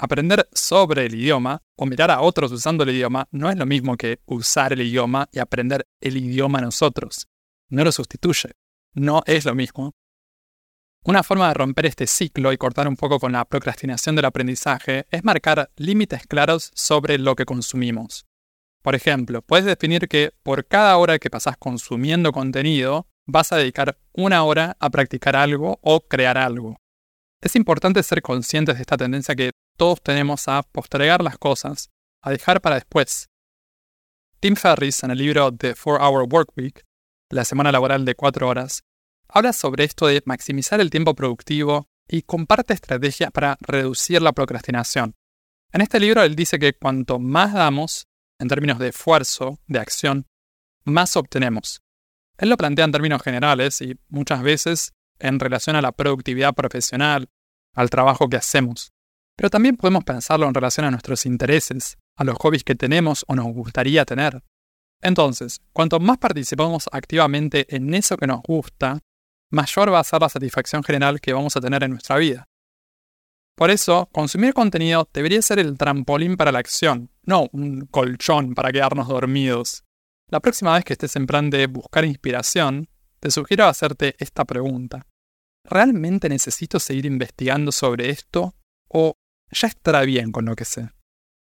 Aprender 0.00 0.48
sobre 0.52 1.06
el 1.06 1.14
idioma 1.16 1.60
o 1.76 1.84
mirar 1.84 2.12
a 2.12 2.20
otros 2.20 2.52
usando 2.52 2.84
el 2.84 2.90
idioma 2.90 3.26
no 3.32 3.50
es 3.50 3.56
lo 3.56 3.66
mismo 3.66 3.96
que 3.96 4.20
usar 4.26 4.72
el 4.72 4.82
idioma 4.82 5.28
y 5.32 5.40
aprender 5.40 5.86
el 6.00 6.16
idioma 6.16 6.60
nosotros. 6.60 7.26
No 7.68 7.82
lo 7.82 7.90
sustituye. 7.90 8.52
No 8.94 9.22
es 9.26 9.44
lo 9.44 9.54
mismo. 9.54 9.94
Una 11.04 11.22
forma 11.22 11.48
de 11.48 11.54
romper 11.54 11.86
este 11.86 12.06
ciclo 12.06 12.52
y 12.52 12.56
cortar 12.56 12.86
un 12.86 12.96
poco 12.96 13.18
con 13.18 13.32
la 13.32 13.44
procrastinación 13.44 14.14
del 14.14 14.26
aprendizaje 14.26 15.06
es 15.10 15.24
marcar 15.24 15.70
límites 15.76 16.26
claros 16.26 16.70
sobre 16.74 17.18
lo 17.18 17.34
que 17.34 17.44
consumimos. 17.44 18.27
Por 18.88 18.94
ejemplo, 18.94 19.42
puedes 19.42 19.66
definir 19.66 20.08
que 20.08 20.32
por 20.42 20.66
cada 20.66 20.96
hora 20.96 21.18
que 21.18 21.28
pasas 21.28 21.58
consumiendo 21.58 22.32
contenido, 22.32 23.06
vas 23.26 23.52
a 23.52 23.58
dedicar 23.58 23.98
una 24.14 24.44
hora 24.44 24.78
a 24.80 24.88
practicar 24.88 25.36
algo 25.36 25.78
o 25.82 26.00
crear 26.00 26.38
algo. 26.38 26.78
Es 27.42 27.54
importante 27.54 28.02
ser 28.02 28.22
conscientes 28.22 28.76
de 28.76 28.80
esta 28.80 28.96
tendencia 28.96 29.36
que 29.36 29.50
todos 29.76 30.00
tenemos 30.00 30.48
a 30.48 30.62
postergar 30.62 31.22
las 31.22 31.36
cosas, 31.36 31.90
a 32.22 32.30
dejar 32.30 32.62
para 32.62 32.76
después. 32.76 33.26
Tim 34.40 34.56
Ferriss, 34.56 35.04
en 35.04 35.10
el 35.10 35.18
libro 35.18 35.54
The 35.54 35.74
4-Hour 35.74 36.26
Workweek, 36.32 36.82
la 37.28 37.44
semana 37.44 37.70
laboral 37.70 38.06
de 38.06 38.14
4 38.14 38.48
horas, 38.48 38.84
habla 39.28 39.52
sobre 39.52 39.84
esto 39.84 40.06
de 40.06 40.22
maximizar 40.24 40.80
el 40.80 40.88
tiempo 40.88 41.14
productivo 41.14 41.88
y 42.08 42.22
comparte 42.22 42.72
estrategias 42.72 43.32
para 43.32 43.58
reducir 43.60 44.22
la 44.22 44.32
procrastinación. 44.32 45.14
En 45.74 45.82
este 45.82 46.00
libro 46.00 46.22
él 46.22 46.34
dice 46.34 46.58
que 46.58 46.72
cuanto 46.72 47.18
más 47.18 47.52
damos, 47.52 48.06
en 48.38 48.48
términos 48.48 48.78
de 48.78 48.88
esfuerzo, 48.88 49.58
de 49.66 49.78
acción, 49.78 50.26
más 50.84 51.16
obtenemos. 51.16 51.82
Él 52.38 52.50
lo 52.50 52.56
plantea 52.56 52.84
en 52.84 52.92
términos 52.92 53.22
generales 53.22 53.80
y 53.80 53.98
muchas 54.08 54.42
veces 54.42 54.92
en 55.18 55.40
relación 55.40 55.76
a 55.76 55.82
la 55.82 55.92
productividad 55.92 56.54
profesional, 56.54 57.28
al 57.74 57.90
trabajo 57.90 58.28
que 58.28 58.36
hacemos. 58.36 58.92
Pero 59.36 59.50
también 59.50 59.76
podemos 59.76 60.04
pensarlo 60.04 60.46
en 60.46 60.54
relación 60.54 60.86
a 60.86 60.90
nuestros 60.90 61.26
intereses, 61.26 61.96
a 62.16 62.24
los 62.24 62.36
hobbies 62.38 62.64
que 62.64 62.74
tenemos 62.74 63.24
o 63.28 63.34
nos 63.34 63.46
gustaría 63.46 64.04
tener. 64.04 64.42
Entonces, 65.00 65.60
cuanto 65.72 66.00
más 66.00 66.18
participamos 66.18 66.88
activamente 66.90 67.74
en 67.74 67.94
eso 67.94 68.16
que 68.16 68.26
nos 68.26 68.42
gusta, 68.42 68.98
mayor 69.50 69.92
va 69.92 70.00
a 70.00 70.04
ser 70.04 70.20
la 70.20 70.28
satisfacción 70.28 70.82
general 70.82 71.20
que 71.20 71.32
vamos 71.32 71.56
a 71.56 71.60
tener 71.60 71.84
en 71.84 71.92
nuestra 71.92 72.16
vida. 72.16 72.47
Por 73.58 73.72
eso, 73.72 74.08
consumir 74.12 74.54
contenido 74.54 75.10
debería 75.12 75.42
ser 75.42 75.58
el 75.58 75.76
trampolín 75.76 76.36
para 76.36 76.52
la 76.52 76.60
acción, 76.60 77.10
no 77.24 77.48
un 77.50 77.86
colchón 77.86 78.54
para 78.54 78.70
quedarnos 78.70 79.08
dormidos. 79.08 79.82
La 80.28 80.38
próxima 80.38 80.74
vez 80.74 80.84
que 80.84 80.92
estés 80.92 81.16
en 81.16 81.26
plan 81.26 81.50
de 81.50 81.66
buscar 81.66 82.04
inspiración, 82.04 82.88
te 83.18 83.32
sugiero 83.32 83.66
hacerte 83.66 84.14
esta 84.20 84.44
pregunta. 84.44 85.08
¿Realmente 85.64 86.28
necesito 86.28 86.78
seguir 86.78 87.04
investigando 87.04 87.72
sobre 87.72 88.10
esto 88.10 88.54
o 88.86 89.16
ya 89.50 89.66
estará 89.66 90.02
bien 90.02 90.30
con 90.30 90.44
lo 90.44 90.54
que 90.54 90.64
sé? 90.64 90.90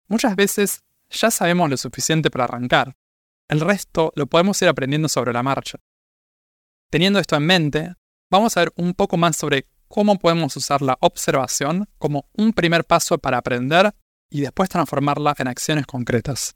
Muchas 0.08 0.38
veces 0.38 0.86
ya 1.10 1.30
sabemos 1.30 1.70
lo 1.70 1.76
suficiente 1.76 2.32
para 2.32 2.46
arrancar. 2.46 2.96
El 3.50 3.60
resto 3.60 4.14
lo 4.16 4.28
podemos 4.28 4.62
ir 4.62 4.70
aprendiendo 4.70 5.10
sobre 5.10 5.34
la 5.34 5.44
marcha. 5.44 5.78
Teniendo 6.90 7.20
esto 7.20 7.36
en 7.36 7.46
mente, 7.46 7.96
vamos 8.32 8.56
a 8.56 8.62
ver 8.62 8.72
un 8.78 8.94
poco 8.94 9.18
más 9.18 9.36
sobre 9.36 9.66
cómo 9.88 10.18
podemos 10.20 10.56
usar 10.56 10.82
la 10.82 10.98
observación 11.02 11.88
como 11.98 12.30
un 12.34 12.54
primer 12.54 12.86
paso 12.86 13.18
para 13.18 13.38
aprender 13.38 13.94
y 14.30 14.42
después 14.42 14.70
transformarla 14.70 15.36
en 15.38 15.48
acciones 15.48 15.86
concretas. 15.86 16.56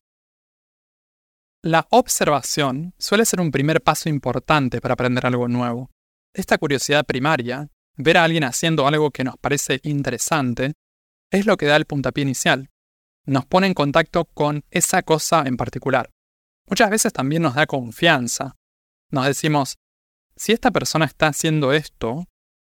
La 1.64 1.88
observación 1.92 2.94
suele 2.98 3.26
ser 3.26 3.40
un 3.40 3.52
primer 3.52 3.82
paso 3.82 4.10
importante 4.10 4.82
para 4.82 4.94
aprender 4.94 5.26
algo 5.26 5.48
nuevo. 5.48 5.92
Esta 6.34 6.58
curiosidad 6.58 7.06
primaria, 7.06 7.70
ver 7.98 8.18
a 8.18 8.24
alguien 8.24 8.44
haciendo 8.44 8.88
algo 8.88 9.12
que 9.12 9.24
nos 9.24 9.38
parece 9.38 9.80
interesante, 9.84 10.74
es 11.32 11.46
lo 11.46 11.58
que 11.58 11.68
da 11.68 11.76
el 11.76 11.86
puntapié 11.86 12.24
inicial. 12.24 12.70
Nos 13.26 13.46
pone 13.46 13.68
en 13.68 13.74
contacto 13.76 14.26
con 14.26 14.64
esa 14.72 15.04
cosa 15.04 15.44
en 15.46 15.56
particular. 15.56 16.10
Muchas 16.68 16.90
veces 16.90 17.14
también 17.14 17.44
nos 17.44 17.56
da 17.56 17.68
confianza. 17.68 18.56
Nos 19.12 19.26
decimos, 19.26 19.78
si 20.36 20.54
esta 20.54 20.72
persona 20.72 21.06
está 21.06 21.28
haciendo 21.28 21.74
esto, 21.74 22.26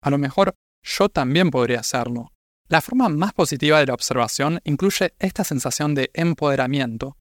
a 0.07 0.09
lo 0.09 0.17
mejor 0.17 0.55
yo 0.83 1.09
también 1.09 1.51
podría 1.51 1.81
hacerlo. 1.81 2.31
La 2.69 2.81
forma 2.81 3.09
más 3.09 3.33
positiva 3.33 3.79
de 3.79 3.87
la 3.87 3.93
observación 3.93 4.61
incluye 4.63 5.13
esta 5.19 5.43
sensación 5.43 5.95
de 5.95 6.11
empoderamiento, 6.13 7.17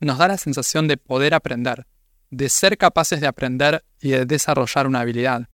nos 0.00 0.18
da 0.18 0.28
la 0.28 0.36
sensación 0.36 0.86
de 0.86 0.98
poder 0.98 1.32
aprender, 1.32 1.86
de 2.30 2.50
ser 2.50 2.76
capaces 2.76 3.22
de 3.22 3.26
aprender 3.26 3.84
y 4.00 4.10
de 4.10 4.26
desarrollar 4.26 4.86
una 4.86 5.00
habilidad. 5.00 5.48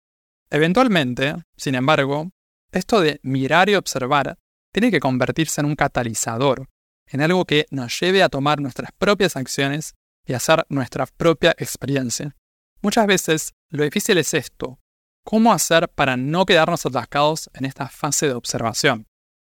Eventualmente, 0.51 1.35
sin 1.57 1.75
embargo, 1.75 2.31
esto 2.73 3.01
de 3.01 3.21
mirar 3.23 3.69
y 3.69 3.75
observar 3.75 4.39
tiene 4.73 4.91
que 4.91 5.01
convertirse 5.01 5.61
en 5.61 5.67
un 5.67 5.77
catalizador, 5.77 6.67
en 7.07 7.21
algo 7.21 7.45
que 7.45 7.67
nos 7.71 7.99
lleve 8.01 8.23
a 8.23 8.31
tomar 8.31 8.61
nuestras 8.61 8.91
propias 8.97 9.37
acciones 9.37 9.93
y 10.25 10.33
hacer 10.33 10.65
nuestra 10.71 11.05
propia 11.05 11.55
experiencia. 11.59 12.35
Muchas 12.81 13.07
veces 13.07 13.53
lo 13.69 13.85
difícil 13.85 14.17
es 14.17 14.33
esto, 14.33 14.80
¿cómo 15.25 15.53
hacer 15.53 15.89
para 15.89 16.17
no 16.17 16.47
quedarnos 16.47 16.87
atascados 16.87 17.51
en 17.55 17.65
esta 17.65 17.89
fase 17.89 18.27
de 18.27 18.35
observación? 18.35 19.07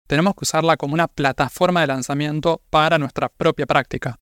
Tenemos 0.07 0.35
que 0.35 0.43
usarla 0.43 0.77
como 0.77 0.95
una 0.95 1.09
plataforma 1.09 1.81
de 1.81 1.87
lanzamiento 1.87 2.63
para 2.71 2.99
nuestra 2.99 3.29
propia 3.29 3.67
práctica. 3.67 4.17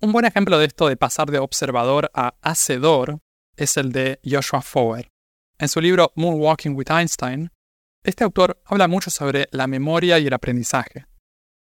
Un 0.00 0.12
buen 0.12 0.24
ejemplo 0.24 0.58
de 0.58 0.66
esto 0.66 0.88
de 0.88 0.96
pasar 0.96 1.30
de 1.30 1.38
observador 1.38 2.10
a 2.14 2.34
hacedor 2.42 3.20
es 3.56 3.76
el 3.76 3.92
de 3.92 4.18
Joshua 4.24 4.62
Foer. 4.62 5.08
En 5.58 5.68
su 5.68 5.80
libro 5.80 6.12
Moonwalking 6.16 6.74
with 6.74 6.90
Einstein, 6.90 7.50
este 8.02 8.24
autor 8.24 8.60
habla 8.64 8.88
mucho 8.88 9.10
sobre 9.10 9.46
la 9.52 9.68
memoria 9.68 10.18
y 10.18 10.26
el 10.26 10.32
aprendizaje. 10.32 11.06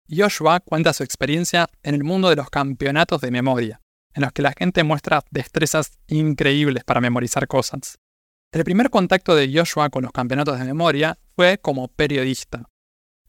Joshua 0.09 0.61
cuenta 0.61 0.93
su 0.93 1.03
experiencia 1.03 1.69
en 1.83 1.93
el 1.95 2.03
mundo 2.03 2.29
de 2.29 2.35
los 2.35 2.49
campeonatos 2.49 3.21
de 3.21 3.29
memoria, 3.29 3.81
en 4.15 4.23
los 4.23 4.31
que 4.31 4.41
la 4.41 4.53
gente 4.57 4.83
muestra 4.83 5.23
destrezas 5.29 5.91
increíbles 6.07 6.83
para 6.83 7.01
memorizar 7.01 7.47
cosas. 7.47 7.99
El 8.53 8.63
primer 8.63 8.91
contacto 8.91 9.33
de 9.33 9.51
Joshua 9.51 9.89
con 9.89 10.03
los 10.03 10.11
campeonatos 10.11 10.59
de 10.59 10.65
memoria 10.65 11.17
fue 11.35 11.57
como 11.57 11.87
periodista. 11.87 12.69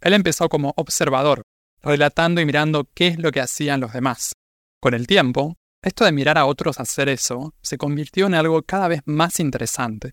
Él 0.03 0.13
empezó 0.13 0.51
como 0.51 0.75
observador, 0.77 1.45
relatando 1.81 2.43
y 2.43 2.45
mirando 2.45 2.91
qué 2.93 3.07
es 3.07 3.19
lo 3.19 3.33
que 3.33 3.41
hacían 3.41 3.81
los 3.81 3.95
demás. 3.95 4.35
Con 4.83 4.93
el 4.93 5.07
tiempo, 5.07 5.57
esto 5.81 6.05
de 6.05 6.13
mirar 6.13 6.37
a 6.37 6.45
otros 6.45 6.79
hacer 6.79 7.09
eso 7.09 7.55
se 7.63 7.79
convirtió 7.79 8.27
en 8.27 8.35
algo 8.35 8.63
cada 8.65 8.87
vez 8.87 9.01
más 9.07 9.41
interesante. 9.41 10.13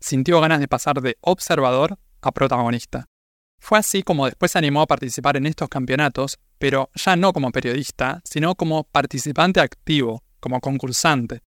Sintió 0.00 0.40
ganas 0.40 0.60
de 0.60 0.68
pasar 0.68 1.02
de 1.02 1.18
observador 1.20 1.98
a 2.22 2.32
protagonista. 2.32 3.04
Fue 3.60 3.78
así 3.78 4.02
como 4.02 4.24
después 4.24 4.52
se 4.52 4.58
animó 4.58 4.80
a 4.80 4.86
participar 4.86 5.36
en 5.36 5.44
estos 5.44 5.68
campeonatos, 5.68 6.38
pero 6.58 6.88
ya 6.94 7.16
no 7.16 7.34
como 7.34 7.52
periodista, 7.52 8.22
sino 8.24 8.54
como 8.54 8.84
participante 8.84 9.60
activo, 9.60 10.24
como 10.40 10.58
concursante. 10.60 11.42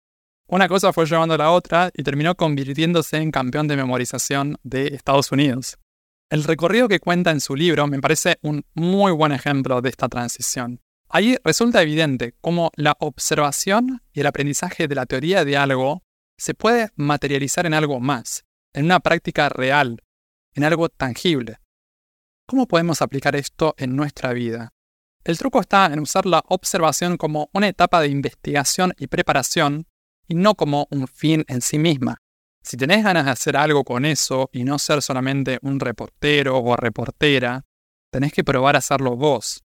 Una 0.47 0.69
cosa 0.69 0.93
fue 0.93 1.07
llevando 1.07 1.35
a 1.35 1.39
la 1.39 1.51
otra 1.51 1.91
y 1.95 2.03
terminó 2.03 2.35
convirtiéndose 2.35 3.17
en 3.17 3.31
campeón 3.31 3.67
de 3.67 3.77
memorización 3.77 4.59
de 4.63 4.89
Estados 4.89 5.33
Unidos. 5.33 5.79
El 6.31 6.45
recorrido 6.45 6.87
que 6.87 7.01
cuenta 7.01 7.31
en 7.31 7.41
su 7.41 7.57
libro 7.57 7.87
me 7.87 8.01
parece 8.01 8.39
un 8.43 8.65
muy 8.75 9.13
buen 9.13 9.33
ejemplo 9.33 9.81
de 9.81 9.89
esta 9.89 10.09
transición. 10.09 10.81
Ahí 11.09 11.37
resulta 11.45 11.81
evidente 11.81 12.35
cómo 12.41 12.71
la 12.77 12.95
observación 12.99 14.03
y 14.13 14.21
el 14.21 14.27
aprendizaje 14.27 14.87
de 14.87 14.95
la 14.95 15.07
teoría 15.07 15.45
de 15.45 15.57
algo 15.57 16.03
se 16.37 16.55
puede 16.55 16.91
materializar 16.97 17.65
en 17.67 17.75
algo 17.75 18.01
más, 18.01 18.45
en 18.75 18.85
una 18.85 19.01
práctica 19.01 19.49
real, 19.49 20.03
en 20.55 20.65
algo 20.65 20.89
tangible. 20.89 21.59
¿Cómo 22.47 22.67
podemos 22.67 23.01
aplicar 23.01 23.35
esto 23.37 23.75
en 23.79 23.97
nuestra 23.97 24.35
vida? 24.35 24.73
El 25.25 25.39
truco 25.39 25.61
está 25.61 25.87
en 25.87 26.01
usar 26.01 26.27
la 26.27 26.43
observación 26.49 27.17
como 27.17 27.49
una 27.55 27.69
etapa 27.69 28.03
de 28.03 28.09
investigación 28.09 28.93
y 28.99 29.07
preparación 29.07 29.87
y 30.29 30.35
no 30.35 30.55
como 30.55 30.87
un 30.91 31.07
fin 31.07 31.45
en 31.49 31.61
sí 31.61 31.79
misma. 31.79 32.19
Si 32.63 32.77
tenés 32.77 33.05
ganas 33.05 33.27
de 33.27 33.31
hacer 33.31 33.57
algo 33.57 33.85
con 33.85 34.05
eso 34.05 34.49
y 34.53 34.65
no 34.65 34.79
ser 34.79 35.03
solamente 35.03 35.59
un 35.63 35.81
reportero 35.81 36.59
o 36.59 36.77
reportera, 36.77 37.65
tenés 38.11 38.33
que 38.33 38.45
probar 38.45 38.75
a 38.77 38.79
hacerlo 38.79 39.17
vos, 39.17 39.65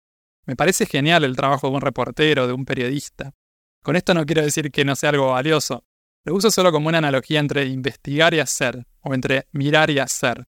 me 0.47 0.55
parece 0.55 0.87
genial 0.87 1.25
el 1.25 1.35
trabajo 1.35 1.69
de 1.69 1.75
un 1.75 1.81
reportero, 1.81 2.47
de 2.47 2.53
un 2.53 2.65
periodista. 2.65 3.35
Con 3.83 3.97
esto 3.97 4.15
no 4.15 4.25
quiero 4.25 4.43
decir 4.43 4.71
que 4.71 4.85
no 4.85 4.95
sea 4.95 5.11
algo 5.11 5.33
valioso. 5.33 5.85
Lo 6.25 6.35
uso 6.35 6.51
solo 6.51 6.71
como 6.71 6.89
una 6.89 6.99
analogía 6.99 7.41
entre 7.41 7.67
investigar 7.67 8.33
y 8.33 8.39
hacer, 8.39 8.87
o 9.01 9.13
entre 9.13 9.49
mirar 9.51 9.91
y 9.91 9.99
hacer. 9.99 10.47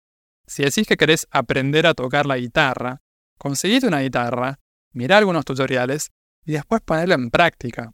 Si 0.46 0.62
decís 0.62 0.86
que 0.86 0.98
querés 0.98 1.26
aprender 1.30 1.86
a 1.86 1.94
tocar 1.94 2.26
la 2.26 2.36
guitarra, 2.36 3.00
conseguite 3.38 3.86
una 3.86 4.00
guitarra, 4.00 4.60
mira 4.92 5.16
algunos 5.16 5.44
tutoriales 5.44 6.12
y 6.44 6.52
después 6.52 6.82
ponerlo 6.82 7.14
en 7.14 7.30
práctica. 7.30 7.92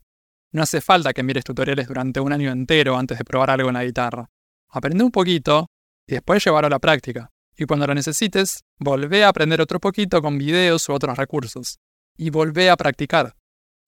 No 0.53 0.63
hace 0.63 0.81
falta 0.81 1.13
que 1.13 1.23
mires 1.23 1.45
tutoriales 1.45 1.89
durante 1.89 2.21
un 2.21 2.33
año 2.33 2.51
entero 2.51 2.97
antes 2.97 3.19
de 3.19 3.25
probar 3.25 3.51
algo 3.51 3.69
en 3.69 3.75
la 3.75 3.85
guitarra. 3.85 4.31
Aprende 4.69 5.03
un 5.03 5.11
poquito 5.11 5.67
y 6.07 6.15
después 6.15 6.45
llevarlo 6.45 6.67
a 6.67 6.71
la 6.71 6.79
práctica. 6.79 7.31
Y 7.57 7.65
cuando 7.65 7.87
lo 7.87 7.95
necesites, 7.95 8.63
volvé 8.79 9.25
a 9.25 9.29
aprender 9.29 9.61
otro 9.61 9.81
poquito 9.81 10.21
con 10.21 10.39
videos 10.39 10.89
u 10.89 10.93
otros 10.93 11.17
recursos. 11.17 11.79
Y 12.17 12.31
volvé 12.31 12.69
a 12.69 12.77
practicar. 12.77 13.35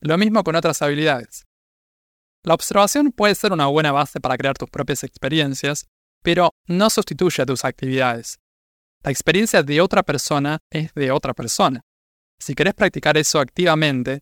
Lo 0.00 0.16
mismo 0.16 0.42
con 0.42 0.56
otras 0.56 0.80
habilidades. 0.80 1.44
La 2.42 2.54
observación 2.54 3.12
puede 3.12 3.35
ser 3.35 3.52
una 3.52 3.66
buena 3.66 3.92
base 3.92 4.21
para 4.21 4.37
crear 4.37 4.56
tus 4.56 4.68
propias 4.68 5.02
experiencias, 5.02 5.87
pero 6.23 6.50
no 6.66 6.90
sustituye 6.90 7.42
a 7.42 7.47
tus 7.47 7.64
actividades. 7.64 8.38
La 9.02 9.11
experiencia 9.11 9.62
de 9.62 9.80
otra 9.80 10.02
persona 10.02 10.59
es 10.71 10.92
de 10.94 11.11
otra 11.11 11.35
persona. 11.35 11.83
Si 12.38 12.54
querés 12.54 12.75
practicar 12.75 13.16
eso 13.16 13.38
activamente, 13.38 14.21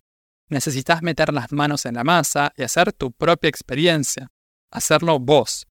necesitas 0.49 1.01
meter 1.01 1.33
las 1.33 1.51
manos 1.51 1.85
en 1.85 1.95
la 1.95 2.03
masa 2.03 2.53
y 2.55 2.63
hacer 2.63 2.93
tu 2.93 3.11
propia 3.11 3.49
experiencia, 3.49 4.31
hacerlo 4.71 5.19
vos. 5.19 5.67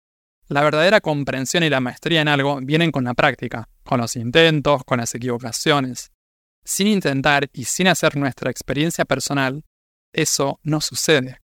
La 0.49 0.63
verdadera 0.63 1.01
comprensión 1.01 1.63
y 1.63 1.69
la 1.69 1.81
maestría 1.81 2.23
en 2.23 2.29
algo 2.29 2.61
vienen 2.63 2.91
con 2.91 3.05
la 3.05 3.15
práctica, 3.15 3.69
con 3.85 4.01
los 4.01 4.17
intentos, 4.17 4.83
con 4.85 4.99
las 4.99 5.15
equivocaciones. 5.15 6.11
Sin 6.65 6.87
intentar 6.87 7.49
y 7.53 7.65
sin 7.65 7.89
hacer 7.89 8.17
nuestra 8.17 8.51
experiencia 8.51 9.05
personal, 9.05 9.65
eso 10.13 10.59
no 10.63 10.81
sucede. 10.81 11.39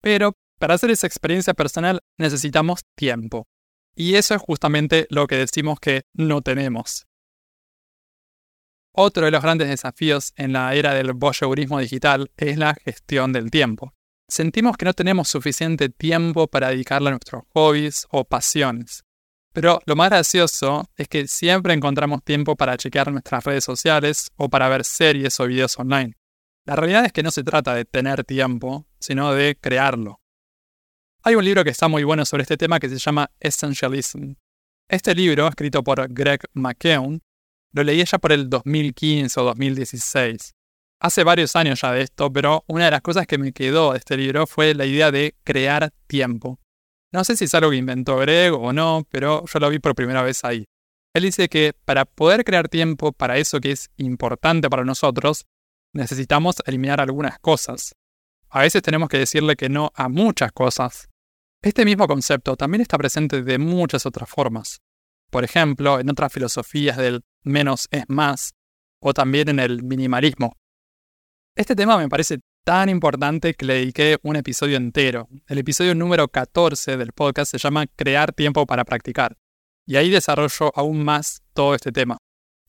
Pero 0.00 0.36
para 0.58 0.74
hacer 0.74 0.90
esa 0.90 1.06
experiencia 1.06 1.54
personal 1.54 2.00
necesitamos 2.18 2.80
tiempo. 2.96 3.46
Y 3.94 4.14
eso 4.14 4.34
es 4.34 4.42
justamente 4.42 5.06
lo 5.10 5.26
que 5.26 5.36
decimos 5.36 5.78
que 5.80 6.02
no 6.14 6.42
tenemos. 6.42 7.06
Otro 8.92 9.24
de 9.24 9.30
los 9.30 9.42
grandes 9.42 9.68
desafíos 9.68 10.32
en 10.36 10.52
la 10.52 10.74
era 10.74 10.94
del 10.94 11.12
voyeurismo 11.12 11.78
digital 11.78 12.30
es 12.36 12.58
la 12.58 12.74
gestión 12.74 13.32
del 13.32 13.50
tiempo. 13.50 13.94
Sentimos 14.28 14.76
que 14.76 14.84
no 14.84 14.94
tenemos 14.94 15.28
suficiente 15.28 15.88
tiempo 15.88 16.48
para 16.48 16.70
dedicarle 16.70 17.08
a 17.08 17.12
nuestros 17.12 17.44
hobbies 17.52 18.06
o 18.10 18.24
pasiones. 18.24 19.04
Pero 19.52 19.80
lo 19.86 19.96
más 19.96 20.10
gracioso 20.10 20.88
es 20.96 21.08
que 21.08 21.26
siempre 21.26 21.74
encontramos 21.74 22.22
tiempo 22.22 22.56
para 22.56 22.76
chequear 22.76 23.10
nuestras 23.10 23.44
redes 23.44 23.64
sociales 23.64 24.30
o 24.36 24.48
para 24.48 24.68
ver 24.68 24.84
series 24.84 25.38
o 25.40 25.46
videos 25.46 25.78
online. 25.78 26.14
La 26.64 26.76
realidad 26.76 27.04
es 27.04 27.12
que 27.12 27.22
no 27.22 27.30
se 27.30 27.42
trata 27.42 27.74
de 27.74 27.84
tener 27.84 28.24
tiempo, 28.24 28.86
sino 29.00 29.32
de 29.34 29.56
crearlo. 29.60 30.20
Hay 31.22 31.34
un 31.34 31.44
libro 31.44 31.64
que 31.64 31.70
está 31.70 31.88
muy 31.88 32.04
bueno 32.04 32.24
sobre 32.24 32.42
este 32.42 32.56
tema 32.56 32.78
que 32.78 32.88
se 32.88 32.98
llama 32.98 33.30
Essentialism. 33.40 34.34
Este 34.88 35.14
libro, 35.14 35.48
escrito 35.48 35.82
por 35.82 36.06
Greg 36.12 36.40
McKeown, 36.54 37.20
lo 37.72 37.82
leí 37.82 38.04
ya 38.04 38.18
por 38.18 38.32
el 38.32 38.48
2015 38.48 39.40
o 39.40 39.44
2016. 39.44 40.54
Hace 41.00 41.24
varios 41.24 41.56
años 41.56 41.80
ya 41.80 41.92
de 41.92 42.02
esto, 42.02 42.32
pero 42.32 42.64
una 42.66 42.86
de 42.86 42.90
las 42.90 43.00
cosas 43.00 43.26
que 43.26 43.38
me 43.38 43.52
quedó 43.52 43.92
de 43.92 43.98
este 43.98 44.16
libro 44.16 44.46
fue 44.46 44.74
la 44.74 44.84
idea 44.84 45.10
de 45.10 45.34
crear 45.44 45.92
tiempo. 46.06 46.58
No 47.12 47.24
sé 47.24 47.36
si 47.36 47.44
es 47.44 47.54
algo 47.54 47.70
que 47.70 47.76
inventó 47.76 48.18
Greg 48.18 48.52
o 48.52 48.72
no, 48.72 49.06
pero 49.10 49.44
yo 49.46 49.58
lo 49.58 49.70
vi 49.70 49.78
por 49.78 49.94
primera 49.94 50.22
vez 50.22 50.44
ahí. 50.44 50.66
Él 51.14 51.22
dice 51.24 51.48
que 51.48 51.72
para 51.84 52.04
poder 52.04 52.44
crear 52.44 52.68
tiempo 52.68 53.12
para 53.12 53.38
eso 53.38 53.60
que 53.60 53.72
es 53.72 53.90
importante 53.96 54.70
para 54.70 54.84
nosotros, 54.84 55.46
necesitamos 55.92 56.56
eliminar 56.66 57.00
algunas 57.00 57.38
cosas. 57.40 57.94
A 58.48 58.60
veces 58.60 58.82
tenemos 58.82 59.08
que 59.08 59.18
decirle 59.18 59.56
que 59.56 59.68
no 59.68 59.90
a 59.94 60.08
muchas 60.08 60.52
cosas. 60.52 61.08
Este 61.62 61.84
mismo 61.84 62.06
concepto 62.06 62.56
también 62.56 62.82
está 62.82 62.96
presente 62.98 63.42
de 63.42 63.58
muchas 63.58 64.06
otras 64.06 64.28
formas. 64.28 64.80
Por 65.30 65.44
ejemplo, 65.44 65.98
en 65.98 66.10
otras 66.10 66.32
filosofías 66.32 66.96
del 66.96 67.22
menos 67.42 67.88
es 67.90 68.04
más, 68.08 68.54
o 69.00 69.12
también 69.14 69.48
en 69.48 69.58
el 69.58 69.82
minimalismo. 69.82 70.56
Este 71.56 71.74
tema 71.74 71.98
me 71.98 72.08
parece 72.08 72.38
tan 72.64 72.88
importante 72.88 73.54
que 73.54 73.66
le 73.66 73.74
dediqué 73.74 74.18
un 74.22 74.36
episodio 74.36 74.76
entero. 74.76 75.28
El 75.46 75.58
episodio 75.58 75.94
número 75.94 76.28
14 76.28 76.96
del 76.96 77.12
podcast 77.12 77.50
se 77.50 77.58
llama 77.58 77.86
Crear 77.96 78.32
tiempo 78.32 78.66
para 78.66 78.84
practicar. 78.84 79.36
Y 79.86 79.96
ahí 79.96 80.10
desarrollo 80.10 80.70
aún 80.74 81.02
más 81.02 81.42
todo 81.52 81.74
este 81.74 81.90
tema. 81.90 82.18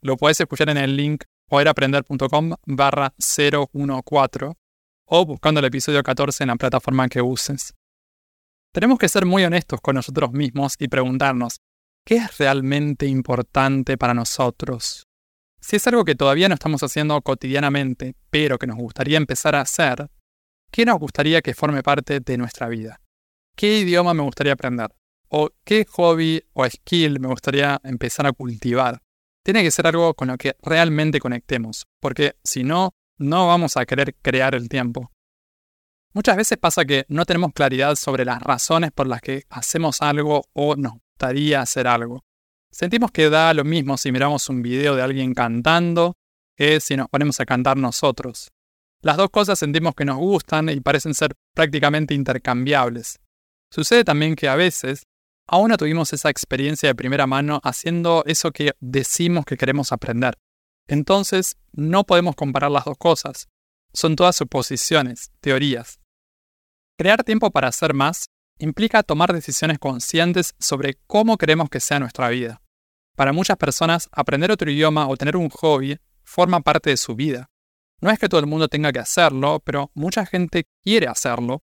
Lo 0.01 0.17
puedes 0.17 0.39
escuchar 0.39 0.69
en 0.69 0.77
el 0.77 0.95
link 0.95 1.23
poderaprender.com 1.47 2.55
barra 2.65 3.13
014 3.19 4.57
o 5.05 5.25
buscando 5.25 5.59
el 5.59 5.65
episodio 5.65 6.01
14 6.01 6.43
en 6.43 6.47
la 6.47 6.55
plataforma 6.55 7.09
que 7.09 7.21
uses. 7.21 7.73
Tenemos 8.73 8.97
que 8.97 9.09
ser 9.09 9.25
muy 9.25 9.43
honestos 9.43 9.81
con 9.81 9.95
nosotros 9.95 10.31
mismos 10.31 10.75
y 10.79 10.87
preguntarnos, 10.87 11.59
¿qué 12.05 12.17
es 12.17 12.37
realmente 12.37 13.05
importante 13.05 13.97
para 13.97 14.13
nosotros? 14.13 15.07
Si 15.59 15.75
es 15.75 15.87
algo 15.87 16.05
que 16.05 16.15
todavía 16.15 16.49
no 16.49 16.55
estamos 16.55 16.81
haciendo 16.81 17.21
cotidianamente, 17.21 18.15
pero 18.29 18.57
que 18.57 18.67
nos 18.67 18.77
gustaría 18.77 19.17
empezar 19.17 19.55
a 19.55 19.61
hacer, 19.61 20.09
¿qué 20.71 20.85
nos 20.85 20.99
gustaría 20.99 21.41
que 21.41 21.53
forme 21.53 21.83
parte 21.83 22.19
de 22.19 22.37
nuestra 22.37 22.67
vida? 22.67 22.99
¿Qué 23.55 23.79
idioma 23.79 24.13
me 24.13 24.23
gustaría 24.23 24.53
aprender? 24.53 24.91
¿O 25.29 25.49
qué 25.63 25.85
hobby 25.89 26.43
o 26.53 26.67
skill 26.67 27.19
me 27.19 27.27
gustaría 27.27 27.79
empezar 27.83 28.25
a 28.25 28.33
cultivar? 28.33 29.01
Tiene 29.43 29.63
que 29.63 29.71
ser 29.71 29.87
algo 29.87 30.13
con 30.13 30.29
lo 30.29 30.37
que 30.37 30.55
realmente 30.61 31.19
conectemos, 31.19 31.85
porque 31.99 32.35
si 32.43 32.63
no, 32.63 32.91
no 33.17 33.47
vamos 33.47 33.77
a 33.77 33.85
querer 33.85 34.15
crear 34.21 34.55
el 34.55 34.67
tiempo. 34.67 35.11
Muchas 36.13 36.35
veces 36.35 36.57
pasa 36.57 36.85
que 36.85 37.05
no 37.07 37.25
tenemos 37.25 37.53
claridad 37.53 37.95
sobre 37.95 38.25
las 38.25 38.41
razones 38.41 38.91
por 38.91 39.07
las 39.07 39.21
que 39.21 39.43
hacemos 39.49 40.01
algo 40.01 40.43
o 40.53 40.75
nos 40.75 40.95
hacer 41.23 41.87
algo. 41.87 42.23
Sentimos 42.71 43.11
que 43.11 43.29
da 43.29 43.53
lo 43.53 43.63
mismo 43.63 43.97
si 43.97 44.11
miramos 44.11 44.47
un 44.49 44.61
video 44.61 44.95
de 44.95 45.01
alguien 45.01 45.33
cantando 45.33 46.13
que 46.55 46.79
si 46.79 46.95
nos 46.95 47.09
ponemos 47.09 47.39
a 47.39 47.45
cantar 47.45 47.77
nosotros. 47.77 48.49
Las 49.01 49.17
dos 49.17 49.29
cosas 49.29 49.59
sentimos 49.59 49.95
que 49.95 50.05
nos 50.05 50.17
gustan 50.17 50.69
y 50.69 50.79
parecen 50.79 51.13
ser 51.13 51.33
prácticamente 51.55 52.13
intercambiables. 52.13 53.19
Sucede 53.71 54.03
también 54.03 54.35
que 54.35 54.47
a 54.47 54.55
veces 54.55 55.03
aún 55.47 55.69
no 55.69 55.77
tuvimos 55.77 56.13
esa 56.13 56.29
experiencia 56.29 56.89
de 56.89 56.95
primera 56.95 57.27
mano 57.27 57.59
haciendo 57.63 58.23
eso 58.25 58.51
que 58.51 58.71
decimos 58.79 59.45
que 59.45 59.57
queremos 59.57 59.91
aprender. 59.91 60.37
Entonces, 60.87 61.57
no 61.73 62.03
podemos 62.03 62.35
comparar 62.35 62.71
las 62.71 62.85
dos 62.85 62.97
cosas. 62.97 63.47
Son 63.93 64.15
todas 64.15 64.35
suposiciones, 64.35 65.31
teorías. 65.41 65.99
Crear 66.97 67.23
tiempo 67.23 67.51
para 67.51 67.69
hacer 67.69 67.93
más 67.93 68.29
implica 68.61 69.03
tomar 69.03 69.33
decisiones 69.33 69.79
conscientes 69.79 70.55
sobre 70.59 70.97
cómo 71.07 71.37
queremos 71.37 71.69
que 71.69 71.79
sea 71.79 71.99
nuestra 71.99 72.29
vida. 72.29 72.61
Para 73.15 73.33
muchas 73.33 73.57
personas, 73.57 74.09
aprender 74.11 74.51
otro 74.51 74.71
idioma 74.71 75.07
o 75.07 75.17
tener 75.17 75.35
un 75.35 75.49
hobby 75.49 75.99
forma 76.23 76.61
parte 76.61 76.89
de 76.89 76.97
su 76.97 77.15
vida. 77.15 77.49
No 77.99 78.09
es 78.09 78.17
que 78.17 78.29
todo 78.29 78.39
el 78.39 78.47
mundo 78.47 78.67
tenga 78.67 78.91
que 78.91 78.99
hacerlo, 78.99 79.61
pero 79.63 79.91
mucha 79.93 80.25
gente 80.25 80.65
quiere 80.83 81.07
hacerlo 81.07 81.61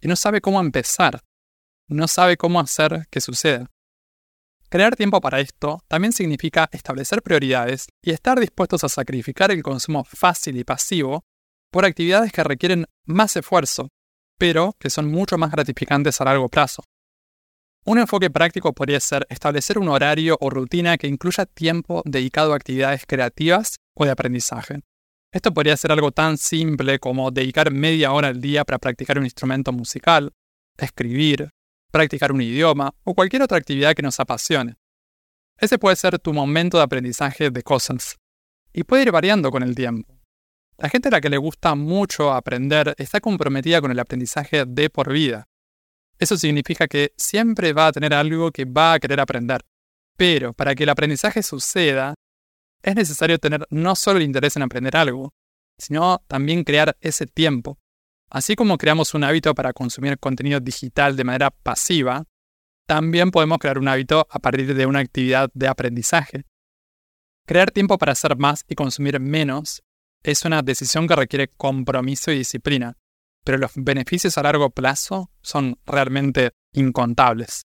y 0.00 0.08
no 0.08 0.16
sabe 0.16 0.40
cómo 0.40 0.60
empezar 0.60 1.22
no 1.90 2.06
sabe 2.08 2.36
cómo 2.36 2.60
hacer 2.60 3.06
que 3.10 3.20
suceda. 3.20 3.66
Crear 4.68 4.94
tiempo 4.94 5.20
para 5.20 5.40
esto 5.40 5.82
también 5.88 6.12
significa 6.12 6.68
establecer 6.72 7.22
prioridades 7.22 7.88
y 8.02 8.12
estar 8.12 8.38
dispuestos 8.38 8.84
a 8.84 8.88
sacrificar 8.88 9.50
el 9.50 9.62
consumo 9.64 10.04
fácil 10.04 10.56
y 10.56 10.64
pasivo 10.64 11.24
por 11.72 11.84
actividades 11.84 12.32
que 12.32 12.44
requieren 12.44 12.86
más 13.04 13.34
esfuerzo, 13.36 13.88
pero 14.40 14.74
que 14.80 14.88
son 14.88 15.10
mucho 15.10 15.36
más 15.36 15.50
gratificantes 15.50 16.18
a 16.18 16.24
largo 16.24 16.48
plazo. 16.48 16.82
Un 17.84 17.98
enfoque 17.98 18.30
práctico 18.30 18.72
podría 18.72 18.98
ser 18.98 19.26
establecer 19.28 19.78
un 19.78 19.88
horario 19.88 20.38
o 20.40 20.48
rutina 20.48 20.96
que 20.96 21.08
incluya 21.08 21.44
tiempo 21.44 22.02
dedicado 22.06 22.54
a 22.54 22.56
actividades 22.56 23.04
creativas 23.06 23.76
o 23.94 24.06
de 24.06 24.10
aprendizaje. 24.10 24.80
Esto 25.30 25.52
podría 25.52 25.76
ser 25.76 25.92
algo 25.92 26.10
tan 26.10 26.38
simple 26.38 26.98
como 26.98 27.30
dedicar 27.30 27.70
media 27.70 28.12
hora 28.12 28.28
al 28.28 28.40
día 28.40 28.64
para 28.64 28.78
practicar 28.78 29.18
un 29.18 29.24
instrumento 29.24 29.72
musical, 29.72 30.32
escribir, 30.78 31.50
practicar 31.92 32.32
un 32.32 32.40
idioma 32.40 32.94
o 33.04 33.14
cualquier 33.14 33.42
otra 33.42 33.58
actividad 33.58 33.94
que 33.94 34.02
nos 34.02 34.20
apasione. 34.20 34.76
Ese 35.58 35.78
puede 35.78 35.96
ser 35.96 36.18
tu 36.18 36.32
momento 36.32 36.78
de 36.78 36.84
aprendizaje 36.84 37.50
de 37.50 37.62
cosas. 37.62 38.16
Y 38.72 38.84
puede 38.84 39.02
ir 39.02 39.12
variando 39.12 39.50
con 39.50 39.62
el 39.62 39.74
tiempo. 39.74 40.19
La 40.80 40.88
gente 40.88 41.08
a 41.08 41.10
la 41.12 41.20
que 41.20 41.28
le 41.28 41.36
gusta 41.36 41.74
mucho 41.74 42.32
aprender 42.32 42.94
está 42.98 43.20
comprometida 43.20 43.80
con 43.80 43.90
el 43.90 43.98
aprendizaje 43.98 44.64
de 44.66 44.90
por 44.90 45.12
vida. 45.12 45.46
Eso 46.18 46.36
significa 46.36 46.88
que 46.88 47.12
siempre 47.16 47.72
va 47.72 47.88
a 47.88 47.92
tener 47.92 48.14
algo 48.14 48.50
que 48.50 48.64
va 48.64 48.94
a 48.94 48.98
querer 48.98 49.20
aprender. 49.20 49.62
Pero 50.16 50.52
para 50.52 50.74
que 50.74 50.82
el 50.82 50.88
aprendizaje 50.88 51.42
suceda, 51.42 52.14
es 52.82 52.94
necesario 52.94 53.38
tener 53.38 53.66
no 53.70 53.94
solo 53.94 54.18
el 54.18 54.24
interés 54.24 54.56
en 54.56 54.62
aprender 54.62 54.96
algo, 54.96 55.34
sino 55.78 56.22
también 56.26 56.64
crear 56.64 56.96
ese 57.00 57.26
tiempo, 57.26 57.78
Así 58.30 58.54
como 58.54 58.78
creamos 58.78 59.12
un 59.14 59.24
hábito 59.24 59.56
para 59.56 59.72
consumir 59.72 60.16
contenido 60.18 60.60
digital 60.60 61.16
de 61.16 61.24
manera 61.24 61.50
pasiva, 61.50 62.24
también 62.86 63.32
podemos 63.32 63.58
crear 63.58 63.76
un 63.76 63.88
hábito 63.88 64.26
a 64.30 64.38
partir 64.38 64.72
de 64.72 64.86
una 64.86 65.00
actividad 65.00 65.50
de 65.52 65.66
aprendizaje. 65.66 66.44
Crear 67.44 67.72
tiempo 67.72 67.98
para 67.98 68.12
hacer 68.12 68.36
más 68.36 68.64
y 68.68 68.76
consumir 68.76 69.18
menos 69.18 69.82
es 70.22 70.44
una 70.44 70.62
decisión 70.62 71.06
que 71.06 71.16
requiere 71.16 71.48
compromiso 71.48 72.30
y 72.30 72.38
disciplina, 72.38 72.96
pero 73.44 73.58
los 73.58 73.72
beneficios 73.74 74.36
a 74.36 74.42
largo 74.42 74.70
plazo 74.70 75.30
son 75.42 75.78
realmente 75.86 76.52
incontables. 76.72 77.62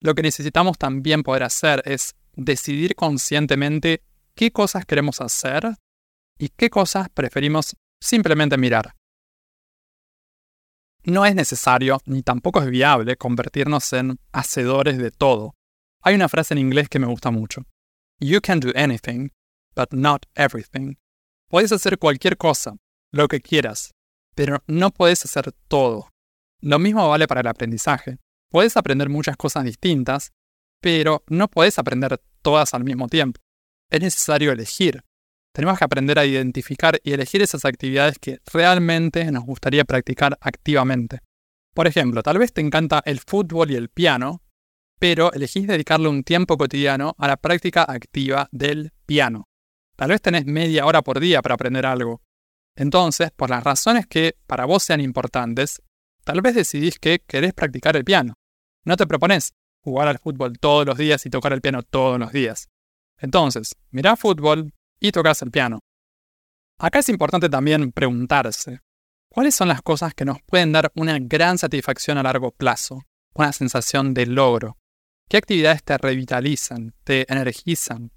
Lo 0.00 0.14
que 0.14 0.22
necesitamos 0.22 0.78
también 0.78 1.22
poder 1.22 1.42
hacer 1.42 1.82
es 1.86 2.14
decidir 2.34 2.94
conscientemente 2.94 4.02
qué 4.34 4.52
cosas 4.52 4.84
queremos 4.84 5.20
hacer 5.20 5.76
y 6.38 6.50
qué 6.50 6.68
cosas 6.68 7.08
preferimos 7.08 7.76
simplemente 8.00 8.58
mirar. 8.58 8.94
No 11.04 11.24
es 11.24 11.34
necesario, 11.34 12.00
ni 12.04 12.22
tampoco 12.22 12.60
es 12.60 12.68
viable, 12.68 13.16
convertirnos 13.16 13.92
en 13.92 14.18
hacedores 14.32 14.98
de 14.98 15.10
todo. 15.12 15.54
Hay 16.02 16.14
una 16.14 16.28
frase 16.28 16.52
en 16.52 16.58
inglés 16.58 16.88
que 16.88 16.98
me 16.98 17.06
gusta 17.06 17.30
mucho. 17.30 17.62
You 18.18 18.40
can 18.40 18.60
do 18.60 18.70
anything, 18.74 19.30
but 19.74 19.92
not 19.92 20.26
everything. 20.34 20.96
Puedes 21.48 21.70
hacer 21.72 21.98
cualquier 21.98 22.36
cosa, 22.36 22.76
lo 23.12 23.28
que 23.28 23.40
quieras, 23.40 23.92
pero 24.34 24.62
no 24.66 24.90
puedes 24.90 25.24
hacer 25.24 25.52
todo. 25.68 26.08
Lo 26.60 26.78
mismo 26.78 27.08
vale 27.08 27.28
para 27.28 27.40
el 27.40 27.46
aprendizaje. 27.46 28.18
Puedes 28.50 28.76
aprender 28.76 29.08
muchas 29.08 29.36
cosas 29.36 29.64
distintas, 29.64 30.32
pero 30.80 31.22
no 31.28 31.48
puedes 31.48 31.78
aprender 31.78 32.20
todas 32.42 32.74
al 32.74 32.84
mismo 32.84 33.08
tiempo. 33.08 33.40
Es 33.90 34.00
necesario 34.00 34.52
elegir. 34.52 35.02
Tenemos 35.52 35.78
que 35.78 35.84
aprender 35.84 36.18
a 36.18 36.26
identificar 36.26 36.98
y 37.02 37.12
elegir 37.12 37.42
esas 37.42 37.64
actividades 37.64 38.18
que 38.18 38.40
realmente 38.52 39.30
nos 39.30 39.44
gustaría 39.44 39.84
practicar 39.84 40.36
activamente. 40.40 41.20
Por 41.74 41.86
ejemplo, 41.86 42.22
tal 42.22 42.38
vez 42.38 42.52
te 42.52 42.60
encanta 42.60 43.02
el 43.04 43.20
fútbol 43.20 43.70
y 43.70 43.76
el 43.76 43.88
piano, 43.88 44.42
pero 44.98 45.32
elegís 45.32 45.66
dedicarle 45.66 46.08
un 46.08 46.24
tiempo 46.24 46.56
cotidiano 46.56 47.14
a 47.18 47.28
la 47.28 47.36
práctica 47.36 47.84
activa 47.86 48.48
del 48.50 48.92
piano. 49.06 49.46
Tal 49.96 50.10
vez 50.10 50.20
tenés 50.20 50.46
media 50.46 50.86
hora 50.86 51.02
por 51.02 51.20
día 51.20 51.42
para 51.42 51.54
aprender 51.54 51.86
algo. 51.86 52.20
Entonces, 52.76 53.30
por 53.34 53.50
las 53.50 53.64
razones 53.64 54.06
que 54.06 54.36
para 54.46 54.66
vos 54.66 54.82
sean 54.82 55.00
importantes, 55.00 55.82
tal 56.24 56.42
vez 56.42 56.54
decidís 56.54 56.98
que 56.98 57.20
querés 57.26 57.54
practicar 57.54 57.96
el 57.96 58.04
piano. 58.04 58.34
No 58.84 58.96
te 58.96 59.06
propones 59.06 59.52
jugar 59.82 60.08
al 60.08 60.18
fútbol 60.18 60.58
todos 60.58 60.86
los 60.86 60.98
días 60.98 61.24
y 61.26 61.30
tocar 61.30 61.52
el 61.52 61.60
piano 61.60 61.82
todos 61.82 62.18
los 62.18 62.32
días. 62.32 62.68
Entonces, 63.18 63.74
mirá 63.90 64.16
fútbol 64.16 64.72
y 65.00 65.12
tocas 65.12 65.40
el 65.42 65.50
piano. 65.50 65.80
Acá 66.78 66.98
es 66.98 67.08
importante 67.08 67.48
también 67.48 67.90
preguntarse, 67.92 68.80
¿Cuáles 69.36 69.54
son 69.54 69.68
las 69.68 69.82
cosas 69.82 70.14
que 70.14 70.24
nos 70.24 70.38
pueden 70.46 70.72
dar 70.72 70.90
una 70.94 71.18
gran 71.18 71.58
satisfacción 71.58 72.16
a 72.16 72.22
largo 72.22 72.52
plazo? 72.52 73.02
Una 73.34 73.52
sensación 73.52 74.14
de 74.14 74.24
logro. 74.24 74.78
¿Qué 75.28 75.36
actividades 75.36 75.84
te 75.84 75.98
revitalizan, 75.98 76.94
te 77.04 77.30
energizan? 77.30 78.12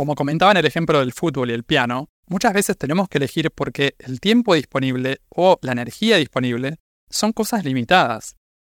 Como 0.00 0.14
comentaba 0.14 0.52
en 0.52 0.56
el 0.56 0.64
ejemplo 0.64 1.00
del 1.00 1.12
fútbol 1.12 1.50
y 1.50 1.52
el 1.52 1.62
piano, 1.62 2.08
muchas 2.26 2.54
veces 2.54 2.78
tenemos 2.78 3.06
que 3.10 3.18
elegir 3.18 3.50
porque 3.50 3.96
el 3.98 4.18
tiempo 4.18 4.54
disponible 4.54 5.20
o 5.28 5.58
la 5.60 5.72
energía 5.72 6.16
disponible 6.16 6.78
son 7.10 7.34
cosas 7.34 7.66
limitadas. 7.66 8.34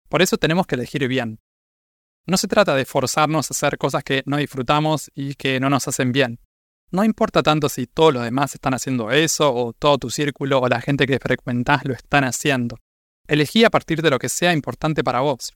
Por 0.08 0.22
eso 0.22 0.38
tenemos 0.38 0.66
que 0.66 0.76
elegir 0.76 1.06
bien. 1.08 1.38
No 2.26 2.38
se 2.38 2.48
trata 2.48 2.74
de 2.74 2.86
forzarnos 2.86 3.50
a 3.50 3.52
hacer 3.52 3.76
cosas 3.76 4.02
que 4.02 4.22
no 4.24 4.38
disfrutamos 4.38 5.10
y 5.14 5.34
que 5.34 5.60
no 5.60 5.68
nos 5.68 5.86
hacen 5.88 6.12
bien. 6.12 6.40
No 6.90 7.04
importa 7.04 7.42
tanto 7.42 7.68
si 7.68 7.86
todos 7.86 8.14
los 8.14 8.24
demás 8.24 8.54
están 8.54 8.72
haciendo 8.72 9.10
eso 9.10 9.54
o 9.54 9.74
todo 9.74 9.98
tu 9.98 10.08
círculo 10.08 10.58
o 10.58 10.68
la 10.68 10.80
gente 10.80 11.06
que 11.06 11.18
frecuentás 11.18 11.84
lo 11.84 11.92
están 11.92 12.24
haciendo. 12.24 12.78
Elegí 13.28 13.64
a 13.64 13.70
partir 13.70 14.00
de 14.00 14.08
lo 14.08 14.18
que 14.18 14.30
sea 14.30 14.54
importante 14.54 15.04
para 15.04 15.20
vos. 15.20 15.52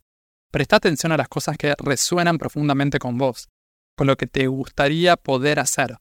Presta 0.51 0.77
atención 0.77 1.11
a 1.13 1.17
las 1.17 1.29
cosas 1.29 1.57
que 1.57 1.73
resuenan 1.79 2.37
profundamente 2.37 2.99
con 2.99 3.17
vos, 3.17 3.49
con 3.97 4.07
lo 4.07 4.17
que 4.17 4.27
te 4.27 4.47
gustaría 4.47 5.17
poder 5.17 5.59
hacer. 5.61 5.97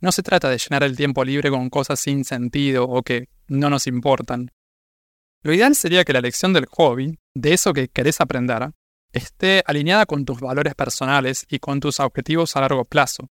No 0.00 0.12
se 0.12 0.22
trata 0.22 0.48
de 0.48 0.58
llenar 0.58 0.82
el 0.82 0.96
tiempo 0.96 1.24
libre 1.24 1.50
con 1.50 1.70
cosas 1.70 2.00
sin 2.00 2.24
sentido 2.24 2.84
o 2.84 3.02
que 3.02 3.28
no 3.48 3.70
nos 3.70 3.86
importan. 3.86 4.50
Lo 5.42 5.52
ideal 5.52 5.74
sería 5.74 6.04
que 6.04 6.12
la 6.12 6.20
elección 6.20 6.52
del 6.52 6.66
hobby, 6.66 7.18
de 7.34 7.52
eso 7.52 7.72
que 7.72 7.88
querés 7.88 8.20
aprender, 8.20 8.70
esté 9.12 9.62
alineada 9.66 10.06
con 10.06 10.24
tus 10.24 10.40
valores 10.40 10.74
personales 10.74 11.44
y 11.48 11.58
con 11.58 11.80
tus 11.80 12.00
objetivos 12.00 12.56
a 12.56 12.60
largo 12.60 12.84
plazo, 12.84 13.28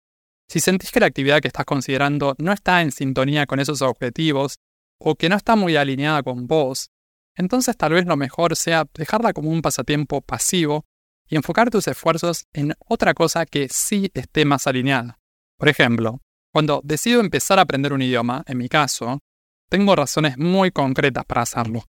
si 0.48 0.60
sentís 0.60 0.92
que 0.92 1.00
la 1.00 1.06
actividad 1.06 1.40
que 1.40 1.48
estás 1.48 1.64
considerando 1.64 2.34
no 2.38 2.52
está 2.52 2.80
en 2.82 2.92
sintonía 2.92 3.46
con 3.46 3.58
esos 3.58 3.82
objetivos 3.82 4.58
o 5.00 5.16
que 5.16 5.28
no 5.28 5.36
está 5.36 5.56
muy 5.56 5.76
alineada 5.76 6.22
con 6.22 6.46
vos, 6.46 6.90
entonces 7.34 7.76
tal 7.76 7.94
vez 7.94 8.06
lo 8.06 8.16
mejor 8.16 8.54
sea 8.54 8.86
dejarla 8.94 9.32
como 9.32 9.50
un 9.50 9.60
pasatiempo 9.60 10.20
pasivo 10.20 10.84
y 11.28 11.36
enfocar 11.36 11.70
tus 11.70 11.88
esfuerzos 11.88 12.46
en 12.52 12.74
otra 12.88 13.14
cosa 13.14 13.46
que 13.46 13.68
sí 13.70 14.10
esté 14.14 14.44
más 14.44 14.66
alineada. 14.66 15.18
Por 15.58 15.68
ejemplo, 15.68 16.20
cuando 16.52 16.80
decido 16.84 17.20
empezar 17.20 17.58
a 17.58 17.62
aprender 17.62 17.92
un 17.92 18.02
idioma, 18.02 18.42
en 18.46 18.58
mi 18.58 18.68
caso, 18.68 19.20
tengo 19.68 19.96
razones 19.96 20.38
muy 20.38 20.70
concretas 20.70 21.24
para 21.24 21.42
hacerlo. 21.42 21.84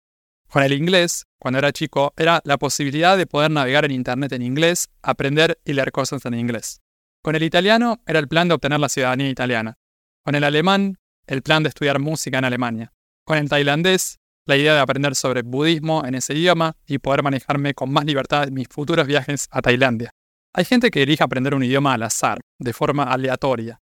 Con 0.49 0.63
el 0.63 0.73
inglés, 0.73 1.27
cuando 1.39 1.59
era 1.59 1.73
chico, 1.73 2.15
era 2.17 2.41
la 2.45 2.57
posibilidad 2.57 3.17
de 3.17 3.27
poder 3.27 3.51
navegar 3.51 3.85
en 3.85 3.91
Internet 3.91 4.33
en 4.33 4.43
inglés, 4.43 4.89
aprender 5.03 5.59
y 5.65 5.73
leer 5.73 5.93
cosas 5.93 6.25
en 6.25 6.35
inglés. 6.35 6.81
Con 7.23 7.35
el 7.35 7.43
italiano 7.43 8.01
era 8.07 8.21
el 8.21 8.29
plan 8.29 8.49
de 8.49 8.55
obtener 8.55 8.79
la 8.79 8.89
ciudadanía 8.89 9.29
italiana. 9.29 9.77
Con 10.25 10.35
el 10.37 10.45
alemán, 10.45 10.99
el 11.27 11.43
plan 11.43 11.63
de 11.63 11.69
estudiar 11.69 11.99
música 11.99 12.39
en 12.39 12.45
Alemania. 12.45 12.93
Con 13.25 13.39
el 13.39 13.49
tailandés, 13.49 14.19
la 14.47 14.57
idea 14.57 14.75
de 14.75 14.81
aprender 14.81 15.15
sobre 15.15 15.43
budismo 15.43 16.05
en 16.07 16.15
ese 16.15 16.35
idioma 16.35 16.77
y 16.87 16.99
poder 16.99 17.23
manejarme 17.23 17.75
con 17.75 17.93
más 17.93 18.05
libertad 18.05 18.49
en 18.49 18.55
mis 18.55 18.69
futuros 18.69 19.07
viajes 19.07 19.49
a 19.51 19.61
Tailandia. 19.61 20.11
Hay 20.55 20.65
gente 20.65 20.91
que 20.91 21.03
elige 21.03 21.23
aprender 21.23 21.55
un 21.55 21.65
idioma 21.65 21.95
al 21.95 22.03
azar, 22.05 22.41
de 22.59 22.73
forma 22.73 23.05
aleatoria. 23.05 23.81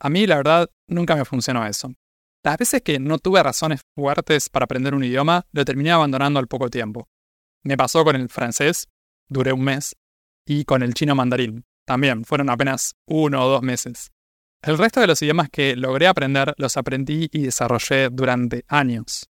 A 0.00 0.08
mí, 0.08 0.26
la 0.26 0.36
verdad, 0.36 0.68
nunca 0.88 1.14
me 1.14 1.24
funcionó 1.24 1.64
eso. 1.66 1.92
Las 2.42 2.56
veces 2.56 2.82
que 2.82 2.98
no 2.98 3.18
tuve 3.18 3.42
razones 3.42 3.82
fuertes 3.94 4.48
para 4.48 4.64
aprender 4.64 4.94
un 4.94 5.04
idioma, 5.04 5.46
lo 5.52 5.64
terminé 5.64 5.92
abandonando 5.92 6.40
al 6.40 6.48
poco 6.48 6.70
tiempo. 6.70 7.08
Me 7.62 7.76
pasó 7.76 8.04
con 8.04 8.16
el 8.16 8.28
francés, 8.28 8.88
duré 9.28 9.52
un 9.52 9.62
mes, 9.62 9.94
y 10.46 10.64
con 10.64 10.82
el 10.82 10.94
chino 10.94 11.14
mandarín, 11.14 11.64
también 11.84 12.24
fueron 12.24 12.48
apenas 12.50 12.94
uno 13.06 13.44
o 13.44 13.48
dos 13.48 13.62
meses. 13.62 14.10
El 14.62 14.78
resto 14.78 15.00
de 15.00 15.06
los 15.06 15.22
idiomas 15.22 15.50
que 15.50 15.76
logré 15.76 16.06
aprender 16.06 16.54
los 16.56 16.76
aprendí 16.76 17.28
y 17.32 17.42
desarrollé 17.42 18.08
durante 18.10 18.64
años. 18.68 19.28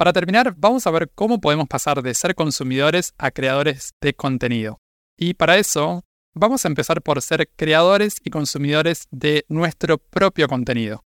Para 0.00 0.14
terminar, 0.14 0.54
vamos 0.56 0.86
a 0.86 0.90
ver 0.90 1.10
cómo 1.14 1.42
podemos 1.42 1.68
pasar 1.68 2.00
de 2.02 2.14
ser 2.14 2.34
consumidores 2.34 3.12
a 3.18 3.30
creadores 3.30 3.92
de 4.00 4.14
contenido. 4.14 4.80
Y 5.18 5.34
para 5.34 5.58
eso, 5.58 6.06
vamos 6.32 6.64
a 6.64 6.68
empezar 6.68 7.02
por 7.02 7.20
ser 7.20 7.50
creadores 7.54 8.16
y 8.24 8.30
consumidores 8.30 9.08
de 9.10 9.44
nuestro 9.50 9.98
propio 9.98 10.48
contenido. 10.48 11.04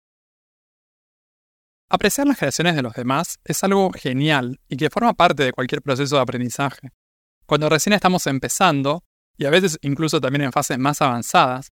Apreciar 1.89 2.27
las 2.27 2.37
creaciones 2.37 2.75
de 2.75 2.81
los 2.81 2.93
demás 2.93 3.39
es 3.45 3.63
algo 3.63 3.91
genial 3.93 4.59
y 4.67 4.75
que 4.75 4.89
forma 4.89 5.13
parte 5.13 5.45
de 5.45 5.53
cualquier 5.53 5.81
proceso 5.81 6.17
de 6.17 6.23
aprendizaje. 6.23 6.89
Cuando 7.45 7.69
recién 7.69 7.93
estamos 7.93 8.27
empezando, 8.27 9.05
y 9.37 9.45
a 9.45 9.51
veces 9.51 9.77
incluso 9.83 10.19
también 10.19 10.41
en 10.41 10.51
fases 10.51 10.77
más 10.77 11.01
avanzadas, 11.01 11.69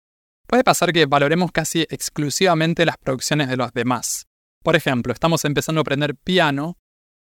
puede 0.46 0.62
pasar 0.62 0.92
que 0.92 1.06
valoremos 1.06 1.50
casi 1.50 1.80
exclusivamente 1.90 2.86
las 2.86 2.96
producciones 2.96 3.48
de 3.48 3.56
los 3.56 3.72
demás. 3.72 4.28
Por 4.62 4.76
ejemplo, 4.76 5.12
estamos 5.12 5.44
empezando 5.44 5.80
a 5.80 5.82
aprender 5.82 6.14
piano 6.14 6.78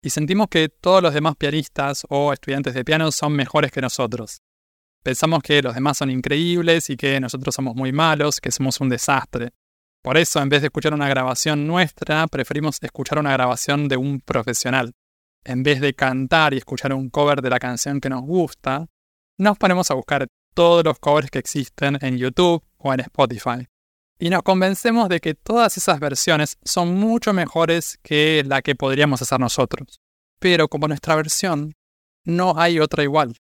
y 0.03 0.09
sentimos 0.09 0.49
que 0.49 0.67
todos 0.67 1.01
los 1.01 1.13
demás 1.13 1.37
pianistas 1.37 2.05
o 2.09 2.33
estudiantes 2.33 2.73
de 2.73 2.83
piano 2.83 3.09
son 3.11 3.33
mejores 3.33 3.71
que 3.71 3.79
nosotros. 3.79 4.41
Pensamos 5.01 5.41
que 5.41 5.61
los 5.61 5.73
demás 5.73 5.97
son 5.97 6.11
increíbles 6.11 6.89
y 6.89 6.97
que 6.97 7.21
nosotros 7.21 7.55
somos 7.55 7.73
muy 7.73 7.93
malos, 7.93 8.41
que 8.41 8.51
somos 8.51 8.81
un 8.81 8.89
desastre. 8.89 9.51
Por 10.01 10.17
eso, 10.17 10.41
en 10.41 10.49
vez 10.49 10.61
de 10.61 10.67
escuchar 10.67 10.93
una 10.93 11.07
grabación 11.07 11.65
nuestra, 11.65 12.27
preferimos 12.27 12.77
escuchar 12.81 13.17
una 13.17 13.31
grabación 13.31 13.87
de 13.87 13.95
un 13.95 14.19
profesional. 14.19 14.91
En 15.45 15.63
vez 15.63 15.79
de 15.79 15.93
cantar 15.93 16.53
y 16.53 16.57
escuchar 16.57 16.93
un 16.93 17.09
cover 17.09 17.41
de 17.41 17.49
la 17.49 17.59
canción 17.59 18.01
que 18.01 18.09
nos 18.09 18.23
gusta, 18.23 18.87
nos 19.37 19.57
ponemos 19.57 19.89
a 19.89 19.93
buscar 19.93 20.27
todos 20.53 20.83
los 20.83 20.99
covers 20.99 21.31
que 21.31 21.39
existen 21.39 21.97
en 22.01 22.17
YouTube 22.17 22.61
o 22.77 22.93
en 22.93 22.99
Spotify. 22.99 23.72
Y 24.23 24.29
nos 24.29 24.41
convencemos 24.41 25.09
de 25.09 25.19
que 25.19 25.33
todas 25.33 25.75
esas 25.75 25.99
versiones 25.99 26.57
son 26.63 26.95
mucho 26.95 27.33
mejores 27.33 27.99
que 28.03 28.41
la 28.47 28.61
que 28.61 28.73
podríamos 28.73 29.21
hacer 29.21 29.37
nosotros. 29.37 29.99
Pero 30.39 30.69
como 30.69 30.87
nuestra 30.87 31.17
versión, 31.17 31.73
no 32.23 32.53
hay 32.57 32.79
otra 32.79 33.03
igual. 33.03 33.35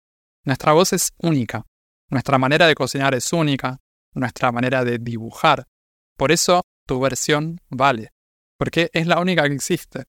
Nuestra 0.44 0.74
voz 0.74 0.92
es 0.94 1.12
única. 1.20 1.68
Nuestra 2.10 2.40
manera 2.40 2.66
de 2.66 2.74
cocinar 2.74 3.14
es 3.14 3.32
única. 3.32 3.78
Nuestra 4.16 4.52
manera 4.52 4.84
de 4.84 4.98
dibujar. 4.98 5.68
Por 6.18 6.32
eso 6.32 6.64
tu 6.88 7.00
versión 7.00 7.60
vale. 7.70 8.10
Porque 8.58 8.90
es 8.92 9.06
la 9.06 9.20
única 9.20 9.48
que 9.48 9.54
existe. 9.54 10.06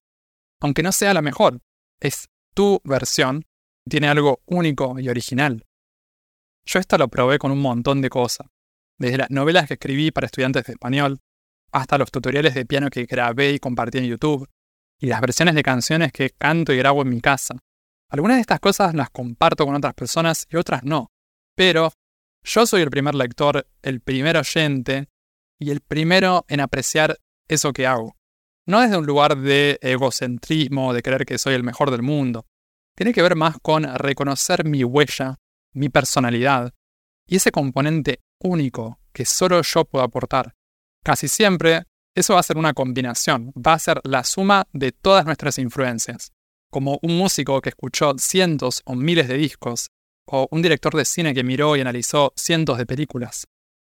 Aunque 0.59 0.81
no 0.81 0.91
sea 0.91 1.13
la 1.13 1.21
mejor, 1.21 1.59
es 1.99 2.29
tu 2.55 2.81
versión. 2.83 3.45
Tiene 3.87 4.07
algo 4.07 4.41
único 4.47 4.99
y 4.99 5.07
original. 5.07 5.67
Yo 6.65 6.79
esto 6.79 6.97
lo 6.97 7.09
probé 7.09 7.37
con 7.37 7.51
un 7.51 7.61
montón 7.61 8.01
de 8.01 8.09
cosas, 8.09 8.47
desde 8.97 9.17
las 9.17 9.29
novelas 9.29 9.67
que 9.67 9.75
escribí 9.75 10.11
para 10.11 10.25
estudiantes 10.25 10.65
de 10.65 10.73
español, 10.73 11.19
hasta 11.71 11.97
los 11.97 12.11
tutoriales 12.11 12.53
de 12.53 12.65
piano 12.65 12.89
que 12.89 13.05
grabé 13.05 13.51
y 13.51 13.59
compartí 13.59 13.97
en 13.97 14.05
YouTube, 14.05 14.47
y 14.99 15.07
las 15.07 15.21
versiones 15.21 15.55
de 15.55 15.63
canciones 15.63 16.11
que 16.11 16.29
canto 16.29 16.71
y 16.71 16.77
grabo 16.77 17.01
en 17.01 17.09
mi 17.09 17.21
casa. 17.21 17.55
Algunas 18.09 18.37
de 18.37 18.41
estas 18.41 18.59
cosas 18.59 18.93
las 18.93 19.09
comparto 19.09 19.65
con 19.65 19.75
otras 19.75 19.93
personas 19.93 20.45
y 20.49 20.55
otras 20.55 20.83
no, 20.83 21.11
pero 21.55 21.91
yo 22.43 22.65
soy 22.65 22.81
el 22.81 22.89
primer 22.89 23.15
lector, 23.15 23.67
el 23.81 24.01
primer 24.01 24.37
oyente 24.37 25.09
y 25.59 25.71
el 25.71 25.81
primero 25.81 26.45
en 26.47 26.59
apreciar 26.59 27.17
eso 27.47 27.73
que 27.73 27.87
hago. 27.87 28.15
No 28.65 28.81
desde 28.81 28.97
un 28.97 29.05
lugar 29.05 29.37
de 29.37 29.79
egocentrismo, 29.81 30.93
de 30.93 31.01
creer 31.01 31.25
que 31.25 31.37
soy 31.37 31.53
el 31.55 31.63
mejor 31.63 31.91
del 31.91 32.01
mundo. 32.01 32.45
Tiene 32.95 33.13
que 33.13 33.21
ver 33.21 33.35
más 33.35 33.57
con 33.61 33.83
reconocer 33.95 34.63
mi 34.63 34.83
huella 34.83 35.39
mi 35.73 35.89
personalidad 35.89 36.73
y 37.27 37.37
ese 37.37 37.51
componente 37.51 38.21
único 38.39 38.99
que 39.13 39.25
solo 39.25 39.61
yo 39.61 39.85
puedo 39.85 40.03
aportar. 40.03 40.53
Casi 41.03 41.27
siempre, 41.27 41.83
eso 42.15 42.33
va 42.33 42.39
a 42.39 42.43
ser 42.43 42.57
una 42.57 42.73
combinación, 42.73 43.51
va 43.55 43.73
a 43.73 43.79
ser 43.79 44.01
la 44.03 44.23
suma 44.23 44.67
de 44.73 44.91
todas 44.91 45.25
nuestras 45.25 45.57
influencias, 45.57 46.31
como 46.71 46.99
un 47.01 47.17
músico 47.17 47.61
que 47.61 47.69
escuchó 47.69 48.13
cientos 48.17 48.81
o 48.85 48.95
miles 48.95 49.27
de 49.27 49.37
discos, 49.37 49.89
o 50.25 50.47
un 50.51 50.61
director 50.61 50.95
de 50.95 51.05
cine 51.05 51.33
que 51.33 51.43
miró 51.43 51.75
y 51.75 51.81
analizó 51.81 52.33
cientos 52.35 52.77
de 52.77 52.85
películas. 52.85 53.45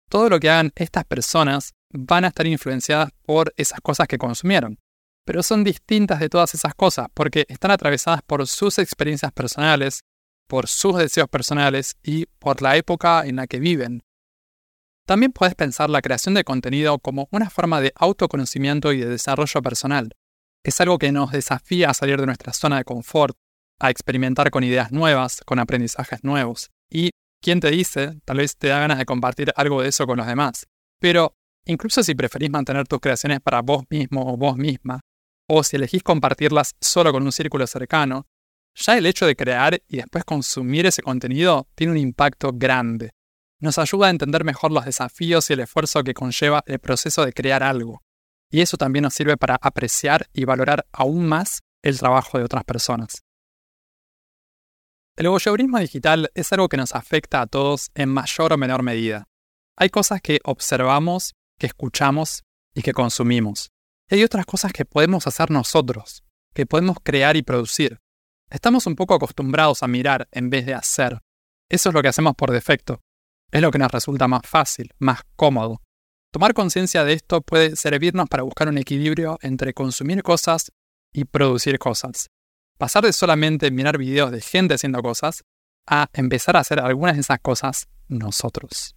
todo 0.09 0.29
lo 0.29 0.39
que 0.39 0.49
hagan 0.49 0.71
estas 0.77 1.05
personas 1.05 1.73
van 1.91 2.25
a 2.25 2.29
estar 2.29 2.47
influenciadas 2.47 3.11
por 3.23 3.53
esas 3.57 3.81
cosas 3.81 4.07
que 4.07 4.19
consumieron. 4.19 4.79
Pero 5.25 5.43
son 5.43 5.65
distintas 5.65 6.21
de 6.21 6.29
todas 6.29 6.55
esas 6.55 6.75
cosas 6.75 7.09
porque 7.13 7.45
están 7.49 7.73
atravesadas 7.73 8.23
por 8.23 8.47
sus 8.47 8.79
experiencias 8.79 9.33
personales, 9.33 10.05
por 10.47 10.69
sus 10.69 10.97
deseos 10.97 11.29
personales 11.29 11.97
y 12.05 12.27
por 12.39 12.63
la 12.63 12.77
época 12.77 13.27
en 13.27 13.37
la 13.37 13.49
que 13.49 13.59
viven. 13.59 14.03
También 15.07 15.31
puedes 15.31 15.55
pensar 15.55 15.88
la 15.88 16.03
creación 16.03 16.35
de 16.35 16.42
contenido 16.42 16.99
como 16.99 17.29
una 17.31 17.49
forma 17.49 17.81
de 17.81 17.92
autoconocimiento 17.95 18.92
y 18.92 18.99
de 18.99 19.07
desarrollo 19.07 19.62
personal. 19.62 20.11
Es 20.64 20.81
algo 20.81 20.99
que 20.99 21.12
nos 21.12 21.31
desafía 21.31 21.90
a 21.90 21.95
salir 21.95 22.19
de 22.19 22.27
nuestra 22.27 22.53
zona 22.53 22.79
de 22.79 22.85
confort, 22.85 23.37
a 23.79 23.90
experimentar 23.90 24.51
con 24.51 24.64
ideas 24.64 24.90
nuevas, 24.90 25.42
con 25.47 25.61
aprendizajes 25.61 26.25
nuevos. 26.25 26.71
Y, 26.90 27.11
¿quién 27.40 27.61
te 27.61 27.71
dice? 27.71 28.19
Tal 28.25 28.38
vez 28.38 28.57
te 28.57 28.66
da 28.66 28.81
ganas 28.81 28.99
de 28.99 29.07
compartir 29.07 29.53
algo 29.55 29.81
de 29.81 29.90
eso 29.90 30.09
con 30.09 30.16
los 30.16 30.27
demás. 30.27 30.66
Pero, 31.01 31.35
incluso 31.66 32.03
si 32.03 32.16
preferís 32.16 32.51
mantener 32.51 32.88
tus 32.88 32.99
creaciones 32.99 33.38
para 33.40 33.62
vos 33.62 33.85
mismo 33.88 34.33
o 34.33 34.37
vos 34.37 34.57
misma, 34.57 35.01
o 35.49 35.62
si 35.62 35.77
elegís 35.77 36.03
compartirlas 36.03 36.75
solo 36.81 37.12
con 37.12 37.23
un 37.23 37.31
círculo 37.31 37.69
cercano, 37.69 38.27
ya 38.75 38.99
el 38.99 39.07
hecho 39.07 39.25
de 39.25 39.37
crear 39.37 39.81
y 39.87 39.99
después 39.99 40.25
consumir 40.25 40.87
ese 40.87 41.03
contenido 41.03 41.69
tiene 41.77 41.92
un 41.92 41.99
impacto 41.99 42.51
grande. 42.53 43.12
Nos 43.59 43.79
ayuda 43.79 44.09
a 44.09 44.11
entender 44.11 44.45
mejor 44.45 44.71
los 44.71 44.85
desafíos 44.85 45.49
y 45.49 45.55
el 45.55 45.61
esfuerzo 45.61 46.05
que 46.05 46.14
conlleva 46.14 46.62
el 46.66 46.79
proceso 46.79 47.25
de 47.25 47.33
crear 47.33 47.62
algo. 47.62 48.03
Y 48.51 48.61
eso 48.61 48.77
también 48.77 49.05
nos 49.05 49.14
sirve 49.14 49.37
para 49.37 49.57
apreciar 49.61 50.29
y 50.33 50.45
valorar 50.45 50.87
aún 50.92 51.27
más 51.27 51.62
el 51.83 51.99
trabajo 51.99 52.38
de 52.38 52.45
otras 52.45 52.64
personas. 52.64 53.25
El 55.16 55.31
voyeurismo 55.31 55.79
digital 55.79 56.31
es 56.35 56.53
algo 56.53 56.69
que 56.69 56.77
nos 56.77 56.95
afecta 56.95 57.40
a 57.40 57.47
todos 57.47 57.90
en 57.95 58.11
mayor 58.11 58.53
o 58.53 58.59
menor 58.59 58.83
medida. 58.83 59.25
Hay 59.75 59.88
cosas 59.88 60.21
que 60.21 60.40
observamos, 60.45 61.35
que 61.59 61.66
escuchamos 61.66 62.45
y 62.75 62.83
que 62.83 62.92
consumimos. 62.92 63.71
Y 64.11 64.16
hay 64.16 64.25
otras 64.25 64.45
cosas 64.45 64.73
que 64.73 64.85
podemos 64.85 65.27
hacer 65.27 65.51
nosotros, 65.51 66.23
que 66.55 66.66
podemos 66.66 66.99
crear 67.03 67.37
y 67.37 67.42
producir. 67.42 67.99
Estamos 68.51 68.87
un 68.87 68.95
poco 68.95 69.14
acostumbrados 69.14 69.83
a 69.83 69.88
mirar 69.88 70.29
en 70.31 70.51
vez 70.51 70.66
de 70.66 70.75
hacer. 70.75 71.23
Eso 71.71 71.88
es 71.88 71.95
lo 71.95 72.03
que 72.03 72.09
hacemos 72.09 72.35
por 72.35 72.51
defecto. 72.51 73.01
Es 73.51 73.63
lo 73.63 73.71
que 73.71 73.79
nos 73.79 73.91
resulta 73.91 74.29
más 74.29 74.43
fácil, 74.45 74.93
más 74.99 75.21
cómodo. 75.37 75.81
Tomar 76.33 76.55
conciencia 76.55 77.05
de 77.05 77.15
esto 77.15 77.41
puede 77.41 77.77
servirnos 77.77 78.29
para 78.29 78.43
buscar 78.43 78.69
un 78.69 78.79
equilibrio 78.79 79.39
entre 79.43 79.73
consumir 79.75 80.23
cosas 80.23 80.73
y 81.13 81.25
producir 81.25 81.79
cosas 81.79 82.29
pasar 82.77 83.05
de 83.05 83.13
solamente 83.13 83.71
mirar 83.71 83.99
videos 83.99 84.31
de 84.31 84.41
gente 84.41 84.75
haciendo 84.75 85.03
cosas 85.03 85.45
a 85.87 86.09
empezar 86.13 86.57
a 86.57 86.61
hacer 86.61 86.81
algunas 86.81 87.15
de 87.15 87.21
esas 87.21 87.39
cosas 87.41 87.89
nosotros. 88.09 88.95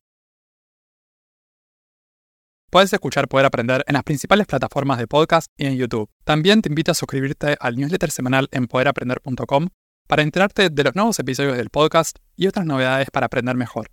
Puedes 2.72 2.94
escuchar 2.94 3.28
Poder 3.28 3.48
Aprender 3.48 3.84
en 3.88 3.94
las 3.94 4.04
principales 4.04 4.46
plataformas 4.46 5.00
de 5.00 5.08
podcast 5.08 5.48
y 5.58 5.66
en 5.66 5.76
YouTube. 5.76 6.08
También 6.24 6.62
te 6.62 6.70
invito 6.70 6.92
a 6.92 6.96
suscribirte 6.96 7.58
al 7.60 7.78
newsletter 7.78 8.12
semanal 8.12 8.48
en 8.52 8.68
poderaprender.com 8.68 9.70
para 10.08 10.22
enterarte 10.22 10.70
de 10.70 10.84
los 10.84 10.96
nuevos 10.96 11.18
episodios 11.20 11.58
del 11.58 11.70
podcast 11.70 12.18
y 12.36 12.48
otras 12.48 12.66
novedades 12.66 13.10
para 13.10 13.26
aprender 13.26 13.56
mejor. 13.56 13.90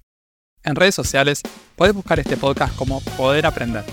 En 0.66 0.74
redes 0.74 0.96
sociales 0.96 1.42
puedes 1.76 1.94
buscar 1.94 2.18
este 2.18 2.36
podcast 2.36 2.74
como 2.74 3.00
Poder 3.16 3.46
Aprender. 3.46 3.84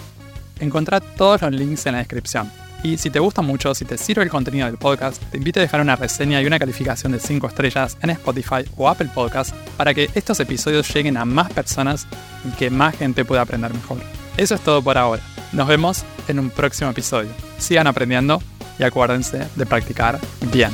Encontrá 0.60 1.00
todos 1.00 1.44
los 1.44 1.52
links 1.52 1.86
en 1.86 1.94
la 1.94 2.00
descripción. 2.00 2.52
Y 2.82 2.98
si 2.98 3.12
te 3.12 3.20
gusta 3.20 3.44
mucho, 3.44 3.76
si 3.76 3.86
te 3.86 3.96
sirve 3.96 4.24
el 4.24 4.30
contenido 4.30 4.66
del 4.66 4.80
podcast, 4.80 5.22
te 5.30 5.38
invito 5.38 5.60
a 5.60 5.62
dejar 5.62 5.82
una 5.82 5.96
reseña 5.96 6.42
y 6.42 6.48
una 6.48 6.58
calificación 6.58 7.12
de 7.12 7.20
5 7.20 7.48
estrellas 7.48 7.96
en 8.02 8.10
Spotify 8.10 8.66
o 8.76 8.90
Apple 8.90 9.10
Podcast 9.14 9.56
para 9.78 9.94
que 9.94 10.10
estos 10.16 10.40
episodios 10.40 10.92
lleguen 10.92 11.16
a 11.16 11.26
más 11.26 11.54
personas 11.54 12.08
y 12.44 12.50
que 12.58 12.72
más 12.72 12.98
gente 12.98 13.24
pueda 13.24 13.44
aprender 13.44 13.72
mejor. 13.72 14.00
Eso 14.36 14.56
es 14.56 14.62
todo 14.62 14.82
por 14.82 14.98
ahora. 14.98 15.22
Nos 15.52 15.68
vemos 15.68 16.04
en 16.28 16.40
un 16.40 16.50
próximo 16.50 16.90
episodio. 16.90 17.30
Sigan 17.60 17.86
aprendiendo 17.86 18.42
y 18.80 18.84
acuérdense 18.84 19.48
de 19.56 19.66
practicar 19.68 20.20
bien. 20.52 20.72